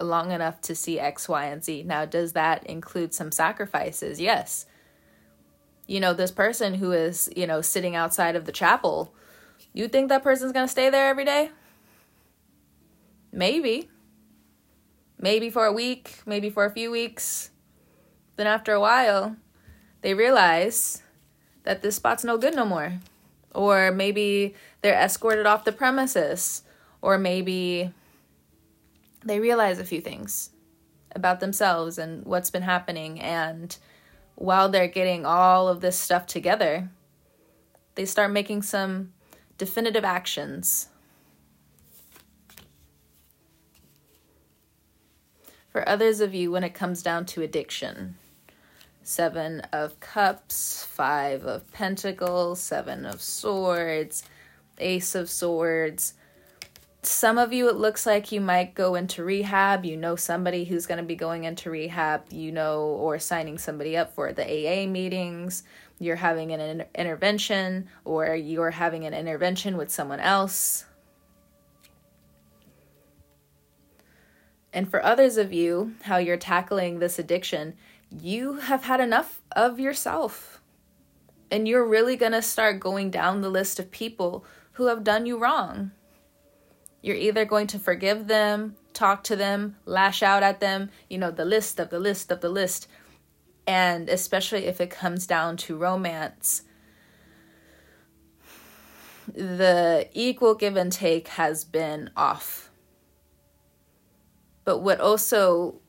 long 0.00 0.30
enough 0.30 0.60
to 0.62 0.74
see 0.74 0.98
X, 0.98 1.28
Y, 1.28 1.46
and 1.46 1.62
Z. 1.62 1.84
Now, 1.84 2.04
does 2.04 2.32
that 2.32 2.66
include 2.66 3.14
some 3.14 3.32
sacrifices? 3.32 4.20
Yes 4.20 4.66
you 5.86 6.00
know, 6.00 6.14
this 6.14 6.30
person 6.30 6.74
who 6.74 6.92
is, 6.92 7.30
you 7.36 7.46
know, 7.46 7.60
sitting 7.60 7.96
outside 7.96 8.36
of 8.36 8.44
the 8.44 8.52
chapel, 8.52 9.14
you 9.72 9.88
think 9.88 10.08
that 10.08 10.22
person's 10.22 10.52
going 10.52 10.66
to 10.66 10.70
stay 10.70 10.90
there 10.90 11.08
every 11.08 11.24
day? 11.24 11.50
Maybe. 13.32 13.90
Maybe 15.18 15.50
for 15.50 15.66
a 15.66 15.72
week, 15.72 16.20
maybe 16.26 16.50
for 16.50 16.64
a 16.64 16.70
few 16.70 16.90
weeks. 16.90 17.50
Then 18.36 18.46
after 18.46 18.72
a 18.72 18.80
while, 18.80 19.36
they 20.00 20.14
realize 20.14 21.02
that 21.64 21.82
this 21.82 21.96
spot's 21.96 22.24
no 22.24 22.38
good 22.38 22.56
no 22.56 22.64
more. 22.64 22.94
Or 23.54 23.92
maybe 23.92 24.54
they're 24.80 24.98
escorted 24.98 25.46
off 25.46 25.64
the 25.64 25.72
premises. 25.72 26.62
Or 27.00 27.18
maybe 27.18 27.92
they 29.24 29.40
realize 29.40 29.78
a 29.78 29.84
few 29.84 30.00
things 30.00 30.50
about 31.14 31.40
themselves 31.40 31.98
and 31.98 32.24
what's 32.24 32.50
been 32.50 32.62
happening 32.62 33.20
and 33.20 33.76
while 34.34 34.68
they're 34.68 34.88
getting 34.88 35.24
all 35.26 35.68
of 35.68 35.80
this 35.80 35.98
stuff 35.98 36.26
together, 36.26 36.90
they 37.94 38.04
start 38.04 38.30
making 38.30 38.62
some 38.62 39.12
definitive 39.58 40.04
actions. 40.04 40.88
For 45.70 45.88
others 45.88 46.20
of 46.20 46.34
you, 46.34 46.50
when 46.50 46.64
it 46.64 46.74
comes 46.74 47.02
down 47.02 47.24
to 47.26 47.42
addiction, 47.42 48.16
Seven 49.02 49.60
of 49.72 49.98
Cups, 50.00 50.84
Five 50.84 51.44
of 51.44 51.70
Pentacles, 51.72 52.60
Seven 52.60 53.06
of 53.06 53.20
Swords, 53.22 54.24
Ace 54.78 55.14
of 55.14 55.30
Swords, 55.30 56.14
some 57.02 57.36
of 57.36 57.52
you 57.52 57.68
it 57.68 57.76
looks 57.76 58.06
like 58.06 58.30
you 58.30 58.40
might 58.40 58.74
go 58.74 58.94
into 58.94 59.24
rehab. 59.24 59.84
You 59.84 59.96
know 59.96 60.14
somebody 60.14 60.64
who's 60.64 60.86
going 60.86 60.98
to 60.98 61.04
be 61.04 61.16
going 61.16 61.44
into 61.44 61.70
rehab 61.70 62.32
you 62.32 62.52
know 62.52 62.82
or 62.82 63.18
signing 63.18 63.58
somebody 63.58 63.96
up 63.96 64.14
for 64.14 64.32
the 64.32 64.44
aa 64.44 64.86
meetings. 64.86 65.64
You're 65.98 66.16
having 66.16 66.52
an 66.52 66.60
inter- 66.60 66.88
intervention 66.94 67.88
or 68.04 68.34
you're 68.34 68.70
having 68.70 69.04
an 69.04 69.14
intervention 69.14 69.76
with 69.76 69.90
someone 69.90 70.20
else. 70.20 70.84
And 74.72 74.88
for 74.88 75.04
others 75.04 75.36
of 75.36 75.52
you 75.52 75.94
how 76.02 76.18
you're 76.18 76.36
tackling 76.36 76.98
this 76.98 77.18
addiction 77.18 77.74
you 78.10 78.54
have 78.54 78.84
had 78.84 79.00
enough 79.00 79.40
of 79.56 79.80
yourself. 79.80 80.60
And 81.50 81.66
you're 81.66 81.86
really 81.86 82.14
going 82.14 82.32
to 82.32 82.42
start 82.42 82.78
going 82.78 83.10
down 83.10 83.40
the 83.40 83.48
list 83.48 83.78
of 83.78 83.90
people 83.90 84.44
who 84.72 84.86
have 84.86 85.02
done 85.02 85.24
you 85.26 85.38
wrong 85.38 85.92
you're 87.02 87.16
either 87.16 87.44
going 87.44 87.66
to 87.68 87.78
forgive 87.78 88.28
them, 88.28 88.76
talk 88.92 89.24
to 89.24 89.36
them, 89.36 89.76
lash 89.84 90.22
out 90.22 90.42
at 90.42 90.60
them, 90.60 90.90
you 91.10 91.18
know, 91.18 91.30
the 91.30 91.44
list 91.44 91.78
of 91.80 91.90
the 91.90 91.98
list 91.98 92.30
of 92.30 92.40
the 92.40 92.48
list. 92.48 92.88
And 93.66 94.08
especially 94.08 94.66
if 94.66 94.80
it 94.80 94.90
comes 94.90 95.26
down 95.26 95.56
to 95.58 95.76
romance, 95.76 96.62
the 99.26 100.08
equal 100.12 100.54
give 100.54 100.76
and 100.76 100.90
take 100.90 101.28
has 101.28 101.64
been 101.64 102.10
off. 102.16 102.70
But 104.64 104.78
what 104.78 105.00
also 105.00 105.80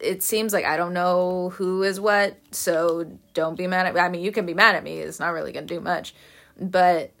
it 0.00 0.22
seems 0.22 0.52
like 0.52 0.64
I 0.64 0.76
don't 0.76 0.94
know 0.94 1.50
who 1.50 1.82
is 1.82 2.00
what, 2.00 2.36
so 2.50 3.18
don't 3.34 3.56
be 3.56 3.66
mad 3.66 3.86
at 3.86 3.94
me. 3.94 4.00
I 4.00 4.08
mean, 4.08 4.22
you 4.22 4.32
can 4.32 4.46
be 4.46 4.54
mad 4.54 4.74
at 4.74 4.82
me. 4.82 4.98
It's 4.98 5.20
not 5.20 5.32
really 5.32 5.52
going 5.52 5.66
to 5.66 5.74
do 5.74 5.80
much. 5.80 6.14
But 6.58 7.12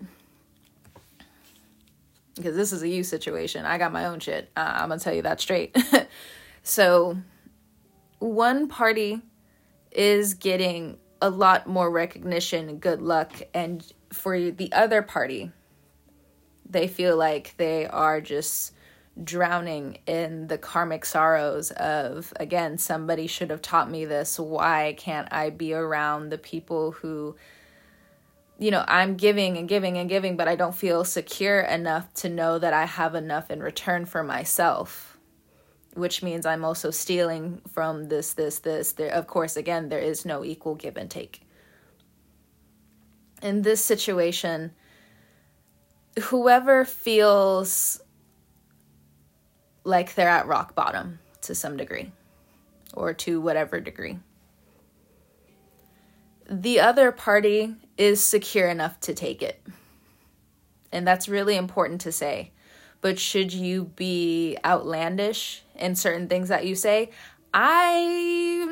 because 2.40 2.56
this 2.56 2.72
is 2.72 2.82
a 2.82 2.88
you 2.88 3.02
situation, 3.04 3.64
I 3.64 3.78
got 3.78 3.92
my 3.92 4.06
own 4.06 4.20
shit. 4.20 4.50
Uh, 4.56 4.72
I'm 4.76 4.88
to 4.90 4.98
tell 4.98 5.14
you 5.14 5.22
that 5.22 5.40
straight. 5.40 5.76
so 6.62 7.16
one 8.18 8.68
party 8.68 9.22
is 9.90 10.34
getting 10.34 10.98
a 11.22 11.30
lot 11.30 11.66
more 11.66 11.90
recognition 11.90 12.78
good 12.78 13.02
luck 13.02 13.32
and 13.52 13.92
for 14.12 14.50
the 14.50 14.72
other 14.72 15.02
party 15.02 15.50
they 16.68 16.86
feel 16.86 17.16
like 17.16 17.54
they 17.56 17.86
are 17.86 18.20
just 18.20 18.72
drowning 19.22 19.98
in 20.06 20.46
the 20.46 20.56
karmic 20.56 21.04
sorrows 21.04 21.70
of 21.72 22.32
again 22.36 22.78
somebody 22.78 23.26
should 23.26 23.50
have 23.50 23.60
taught 23.60 23.90
me 23.90 24.04
this 24.04 24.38
why 24.38 24.94
can't 24.96 25.28
i 25.32 25.50
be 25.50 25.74
around 25.74 26.30
the 26.30 26.38
people 26.38 26.92
who 26.92 27.34
you 28.60 28.70
know 28.70 28.84
i'm 28.86 29.16
giving 29.16 29.56
and 29.56 29.68
giving 29.68 29.98
and 29.98 30.08
giving 30.08 30.36
but 30.36 30.46
i 30.46 30.54
don't 30.54 30.74
feel 30.74 31.04
secure 31.04 31.60
enough 31.60 32.12
to 32.14 32.28
know 32.28 32.58
that 32.58 32.72
i 32.72 32.84
have 32.84 33.14
enough 33.14 33.50
in 33.50 33.60
return 33.60 34.04
for 34.04 34.22
myself 34.22 35.18
which 35.94 36.22
means 36.22 36.46
i'm 36.46 36.64
also 36.64 36.90
stealing 36.90 37.60
from 37.66 38.08
this 38.08 38.34
this 38.34 38.60
this 38.60 38.92
there 38.92 39.10
of 39.12 39.26
course 39.26 39.56
again 39.56 39.88
there 39.88 39.98
is 39.98 40.24
no 40.24 40.44
equal 40.44 40.76
give 40.76 40.96
and 40.96 41.10
take 41.10 41.40
in 43.42 43.62
this 43.62 43.84
situation 43.84 44.70
whoever 46.18 46.84
feels 46.84 48.00
like 49.84 50.14
they're 50.14 50.28
at 50.28 50.46
rock 50.46 50.74
bottom 50.74 51.18
to 51.40 51.54
some 51.54 51.76
degree 51.76 52.12
or 52.94 53.14
to 53.14 53.40
whatever 53.40 53.80
degree. 53.80 54.18
The 56.50 56.80
other 56.80 57.12
party 57.12 57.76
is 57.96 58.20
secure 58.22 58.68
enough 58.68 58.98
to 59.00 59.14
take 59.14 59.40
it. 59.40 59.62
And 60.90 61.06
that's 61.06 61.28
really 61.28 61.54
important 61.54 62.00
to 62.00 62.10
say. 62.10 62.50
But 63.00 63.20
should 63.20 63.52
you 63.52 63.84
be 63.84 64.58
outlandish 64.64 65.62
in 65.76 65.94
certain 65.94 66.26
things 66.28 66.48
that 66.48 66.66
you 66.66 66.74
say? 66.74 67.10
I. 67.54 68.66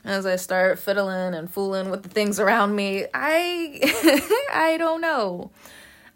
as 0.06 0.26
I 0.26 0.38
start 0.38 0.80
fiddling 0.80 1.34
and 1.34 1.52
fooling 1.52 1.90
with 1.90 2.04
the 2.04 2.10
things 2.10 2.40
around 2.40 2.74
me, 2.74 3.06
I 3.14 3.80
I 4.54 4.78
don't 4.78 5.02
know. 5.02 5.52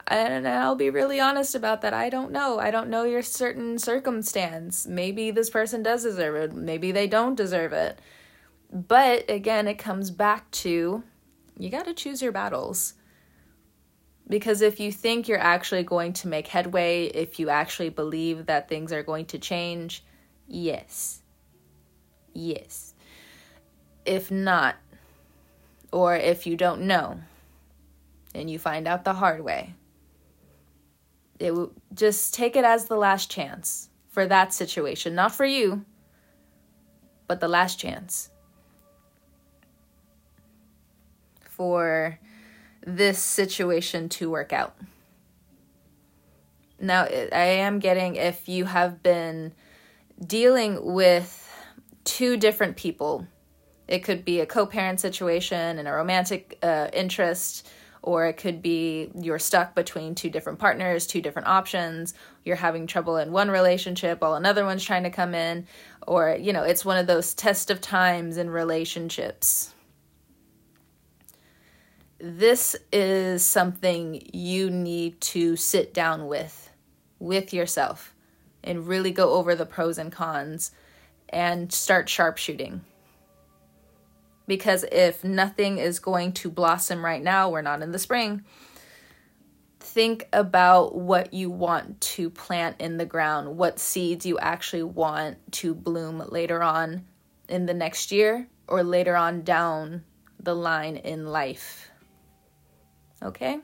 And 0.07 0.47
I'll 0.47 0.75
be 0.75 0.89
really 0.89 1.19
honest 1.19 1.53
about 1.53 1.81
that. 1.81 1.93
I 1.93 2.09
don't 2.09 2.31
know. 2.31 2.59
I 2.59 2.71
don't 2.71 2.89
know 2.89 3.03
your 3.03 3.21
certain 3.21 3.77
circumstance. 3.77 4.87
Maybe 4.87 5.31
this 5.31 5.49
person 5.49 5.83
does 5.83 6.03
deserve 6.03 6.35
it. 6.35 6.53
Maybe 6.55 6.91
they 6.91 7.07
don't 7.07 7.35
deserve 7.35 7.73
it. 7.73 7.99
But 8.71 9.29
again, 9.29 9.67
it 9.67 9.77
comes 9.77 10.11
back 10.11 10.49
to 10.51 11.03
you 11.57 11.69
got 11.69 11.85
to 11.85 11.93
choose 11.93 12.21
your 12.21 12.31
battles. 12.31 12.93
Because 14.29 14.61
if 14.61 14.79
you 14.79 14.91
think 14.91 15.27
you're 15.27 15.39
actually 15.39 15.83
going 15.83 16.13
to 16.13 16.27
make 16.27 16.47
headway, 16.47 17.05
if 17.05 17.39
you 17.39 17.49
actually 17.49 17.89
believe 17.89 18.45
that 18.45 18.69
things 18.69 18.91
are 18.91 19.03
going 19.03 19.25
to 19.27 19.39
change, 19.39 20.03
yes. 20.47 21.21
Yes 22.33 22.93
if 24.07 24.31
not, 24.31 24.77
or 25.91 26.15
if 26.15 26.47
you 26.47 26.55
don't 26.55 26.81
know 26.81 27.19
and 28.33 28.49
you 28.49 28.57
find 28.57 28.87
out 28.87 29.03
the 29.03 29.13
hard 29.13 29.43
way, 29.43 29.73
it 31.39 31.53
will 31.53 31.73
just 31.93 32.33
take 32.33 32.55
it 32.55 32.65
as 32.65 32.85
the 32.85 32.97
last 32.97 33.29
chance 33.29 33.89
for 34.09 34.25
that 34.25 34.53
situation, 34.53 35.15
not 35.15 35.33
for 35.33 35.45
you, 35.45 35.85
but 37.27 37.39
the 37.39 37.47
last 37.47 37.79
chance. 37.79 38.29
For 41.41 42.19
this 42.85 43.19
situation 43.19 44.09
to 44.09 44.29
work 44.29 44.53
out. 44.53 44.75
Now, 46.79 47.03
I 47.03 47.59
am 47.65 47.79
getting 47.79 48.15
if 48.15 48.47
you 48.47 48.65
have 48.65 49.01
been 49.01 49.53
dealing 50.25 50.93
with 50.93 51.43
two 52.03 52.37
different 52.37 52.77
people. 52.77 53.27
It 53.87 54.03
could 54.03 54.23
be 54.23 54.39
a 54.39 54.45
co 54.45 54.65
parent 54.65 54.99
situation 54.99 55.79
and 55.79 55.87
a 55.87 55.91
romantic 55.91 56.57
uh, 56.61 56.89
interest, 56.93 57.67
or 58.07 58.25
it 58.25 58.37
could 58.37 58.61
be 58.61 59.11
you're 59.19 59.37
stuck 59.37 59.75
between 59.75 60.15
two 60.15 60.29
different 60.29 60.59
partners, 60.59 61.05
two 61.05 61.21
different 61.21 61.49
options. 61.49 62.13
You're 62.45 62.55
having 62.55 62.87
trouble 62.87 63.17
in 63.17 63.33
one 63.33 63.51
relationship 63.51 64.21
while 64.21 64.35
another 64.35 64.63
one's 64.63 64.85
trying 64.85 65.03
to 65.03 65.09
come 65.09 65.35
in, 65.35 65.67
or, 66.07 66.37
you 66.39 66.53
know, 66.53 66.63
it's 66.63 66.85
one 66.85 66.97
of 66.97 67.05
those 67.05 67.33
test 67.33 67.69
of 67.69 67.81
times 67.81 68.37
in 68.37 68.49
relationships. 68.49 69.73
This 72.17 72.77
is 72.93 73.45
something 73.45 74.25
you 74.31 74.69
need 74.69 75.19
to 75.35 75.57
sit 75.57 75.93
down 75.93 76.27
with, 76.27 76.69
with 77.19 77.53
yourself, 77.53 78.15
and 78.63 78.87
really 78.87 79.11
go 79.11 79.33
over 79.33 79.53
the 79.53 79.65
pros 79.65 79.97
and 79.97 80.13
cons 80.13 80.71
and 81.27 81.73
start 81.73 82.07
sharpshooting 82.07 82.79
because 84.47 84.85
if 84.91 85.23
nothing 85.23 85.77
is 85.77 85.99
going 85.99 86.31
to 86.33 86.49
blossom 86.49 87.03
right 87.03 87.21
now, 87.21 87.49
we're 87.49 87.61
not 87.61 87.81
in 87.81 87.91
the 87.91 87.99
spring. 87.99 88.43
Think 89.79 90.27
about 90.33 90.95
what 90.95 91.33
you 91.33 91.49
want 91.49 91.99
to 92.01 92.29
plant 92.29 92.81
in 92.81 92.97
the 92.97 93.05
ground, 93.05 93.57
what 93.57 93.79
seeds 93.79 94.25
you 94.25 94.37
actually 94.39 94.83
want 94.83 95.37
to 95.53 95.73
bloom 95.73 96.23
later 96.29 96.63
on 96.63 97.05
in 97.49 97.65
the 97.65 97.73
next 97.73 98.11
year 98.11 98.47
or 98.67 98.83
later 98.83 99.15
on 99.15 99.43
down 99.43 100.03
the 100.39 100.55
line 100.55 100.97
in 100.97 101.25
life. 101.25 101.89
Okay? 103.23 103.59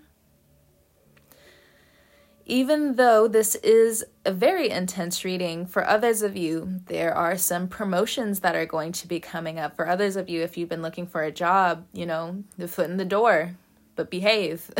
Even 2.45 2.95
though 2.95 3.27
this 3.27 3.55
is 3.55 4.03
a 4.25 4.31
very 4.31 4.69
intense 4.69 5.23
reading, 5.23 5.65
for 5.65 5.87
others 5.87 6.21
of 6.21 6.35
you, 6.35 6.81
there 6.87 7.13
are 7.13 7.37
some 7.37 7.69
promotions 7.69 8.41
that 8.41 8.55
are 8.55 8.65
going 8.65 8.91
to 8.91 9.07
be 9.07 9.19
coming 9.19 9.59
up. 9.59 9.75
For 9.75 9.87
others 9.87 10.17
of 10.17 10.29
you, 10.29 10.41
if 10.41 10.57
you've 10.57 10.69
been 10.69 10.81
looking 10.81 11.07
for 11.07 11.23
a 11.23 11.31
job, 11.31 11.85
you 11.93 12.05
know, 12.05 12.43
the 12.57 12.67
foot 12.67 12.89
in 12.89 12.97
the 12.97 13.05
door, 13.05 13.55
but 13.95 14.11
behave. 14.11 14.69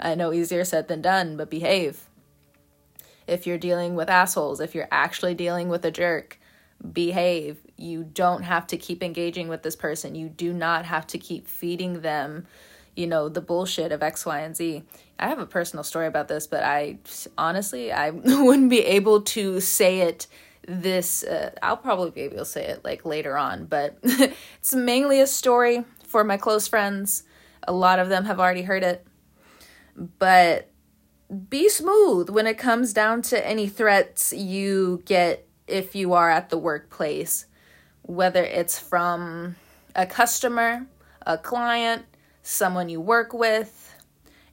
I 0.00 0.14
know 0.14 0.32
easier 0.32 0.64
said 0.64 0.88
than 0.88 1.00
done, 1.00 1.38
but 1.38 1.48
behave. 1.48 2.08
If 3.26 3.46
you're 3.46 3.56
dealing 3.56 3.94
with 3.94 4.10
assholes, 4.10 4.60
if 4.60 4.74
you're 4.74 4.88
actually 4.90 5.34
dealing 5.34 5.70
with 5.70 5.84
a 5.86 5.90
jerk, 5.90 6.38
behave. 6.92 7.58
You 7.76 8.04
don't 8.04 8.42
have 8.42 8.66
to 8.68 8.76
keep 8.76 9.02
engaging 9.02 9.48
with 9.48 9.62
this 9.62 9.76
person. 9.76 10.14
You 10.14 10.28
do 10.28 10.52
not 10.52 10.84
have 10.84 11.06
to 11.08 11.18
keep 11.18 11.48
feeding 11.48 12.02
them 12.02 12.46
you 12.96 13.06
know, 13.06 13.28
the 13.28 13.40
bullshit 13.40 13.92
of 13.92 14.02
X, 14.02 14.24
Y, 14.24 14.40
and 14.40 14.56
Z. 14.56 14.82
I 15.18 15.28
have 15.28 15.38
a 15.38 15.46
personal 15.46 15.84
story 15.84 16.06
about 16.06 16.28
this, 16.28 16.46
but 16.46 16.62
I 16.62 16.98
honestly, 17.38 17.92
I 17.92 18.10
wouldn't 18.10 18.70
be 18.70 18.80
able 18.80 19.22
to 19.22 19.60
say 19.60 20.00
it 20.00 20.26
this 20.66 21.24
uh, 21.24 21.50
I'll 21.62 21.76
probably 21.76 22.10
be 22.10 22.22
able 22.22 22.38
to 22.38 22.44
say 22.44 22.64
it 22.66 22.84
like 22.84 23.04
later 23.04 23.36
on, 23.36 23.66
but 23.66 23.98
it's 24.02 24.74
mainly 24.74 25.20
a 25.20 25.26
story 25.26 25.84
for 26.06 26.24
my 26.24 26.36
close 26.36 26.68
friends. 26.68 27.24
A 27.66 27.72
lot 27.72 27.98
of 27.98 28.08
them 28.08 28.24
have 28.24 28.40
already 28.40 28.62
heard 28.62 28.82
it. 28.82 29.06
But 30.18 30.70
be 31.48 31.68
smooth 31.68 32.30
when 32.30 32.46
it 32.46 32.58
comes 32.58 32.92
down 32.92 33.22
to 33.22 33.46
any 33.46 33.68
threats 33.68 34.32
you 34.32 35.02
get 35.04 35.46
if 35.66 35.94
you 35.94 36.12
are 36.12 36.30
at 36.30 36.50
the 36.50 36.58
workplace, 36.58 37.46
whether 38.02 38.44
it's 38.44 38.78
from 38.78 39.56
a 39.96 40.06
customer, 40.06 40.86
a 41.26 41.38
client, 41.38 42.04
someone 42.44 42.88
you 42.88 43.00
work 43.00 43.32
with, 43.32 43.96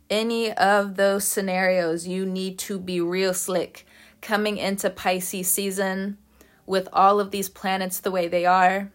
any 0.10 0.52
of 0.54 0.96
those 0.96 1.26
scenarios, 1.26 2.08
you 2.08 2.26
need 2.26 2.58
to 2.60 2.80
be 2.80 3.00
real 3.00 3.34
slick. 3.34 3.86
Coming 4.22 4.58
into 4.58 4.90
Pisces 4.90 5.48
season 5.48 6.18
with 6.66 6.88
all 6.94 7.20
of 7.20 7.32
these 7.32 7.50
planets 7.50 8.00
the 8.00 8.12
way 8.12 8.28
they 8.28 8.46
are, 8.46 8.92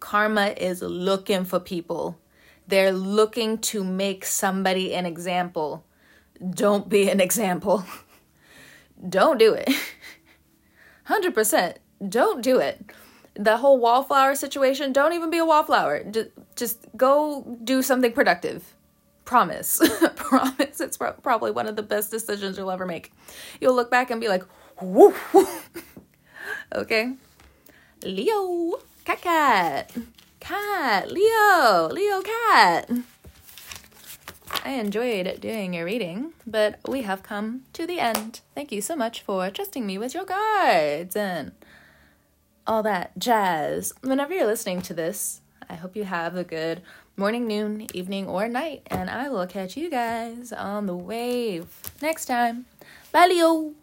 karma 0.00 0.54
is 0.56 0.82
looking 0.82 1.44
for 1.44 1.60
people. 1.60 2.18
They're 2.68 2.92
looking 2.92 3.58
to 3.58 3.84
make 3.84 4.24
somebody 4.24 4.94
an 4.94 5.04
example. 5.04 5.84
Don't 6.48 6.88
be 6.88 7.08
an 7.08 7.20
example. 7.20 7.84
Don't 9.08 9.38
do 9.38 9.54
it. 9.54 9.68
100%. 11.08 11.76
Don't 12.08 12.42
do 12.42 12.58
it 12.58 12.92
the 13.38 13.58
whole 13.58 13.78
wallflower 13.78 14.34
situation, 14.34 14.92
don't 14.92 15.12
even 15.12 15.30
be 15.30 15.38
a 15.38 15.44
wallflower. 15.44 16.02
Just, 16.56 16.78
go 16.96 17.58
do 17.62 17.82
something 17.82 18.12
productive. 18.12 18.74
Promise. 19.24 19.80
Promise. 20.16 20.80
It's 20.80 20.96
pro- 20.96 21.12
probably 21.12 21.50
one 21.50 21.66
of 21.66 21.76
the 21.76 21.82
best 21.82 22.10
decisions 22.10 22.56
you'll 22.56 22.70
ever 22.70 22.86
make. 22.86 23.12
You'll 23.60 23.74
look 23.74 23.90
back 23.90 24.10
and 24.10 24.20
be 24.20 24.28
like, 24.28 24.44
whoo. 24.80 25.14
okay. 26.74 27.14
Leo. 28.02 28.80
Cat 29.04 29.20
cat. 29.20 29.92
Cat. 30.40 31.10
Leo. 31.10 31.88
Leo 31.92 32.22
cat. 32.22 32.90
I 34.64 34.70
enjoyed 34.70 35.40
doing 35.40 35.74
your 35.74 35.84
reading, 35.84 36.32
but 36.46 36.78
we 36.88 37.02
have 37.02 37.22
come 37.22 37.62
to 37.72 37.86
the 37.86 38.00
end. 38.00 38.40
Thank 38.54 38.72
you 38.72 38.80
so 38.80 38.96
much 38.96 39.22
for 39.22 39.50
trusting 39.50 39.86
me 39.86 39.98
with 39.98 40.14
your 40.14 40.24
guides 40.24 41.14
and 41.14 41.52
all 42.66 42.82
that 42.82 43.18
jazz. 43.18 43.92
Whenever 44.02 44.34
you're 44.34 44.46
listening 44.46 44.82
to 44.82 44.94
this, 44.94 45.40
I 45.68 45.74
hope 45.74 45.96
you 45.96 46.04
have 46.04 46.36
a 46.36 46.44
good 46.44 46.82
morning, 47.16 47.46
noon, 47.46 47.86
evening, 47.94 48.26
or 48.28 48.48
night, 48.48 48.82
and 48.86 49.10
I 49.10 49.28
will 49.28 49.46
catch 49.46 49.76
you 49.76 49.90
guys 49.90 50.52
on 50.52 50.86
the 50.86 50.96
wave 50.96 51.66
next 52.00 52.26
time. 52.26 52.66
Bye, 53.12 53.26
Leo! 53.28 53.74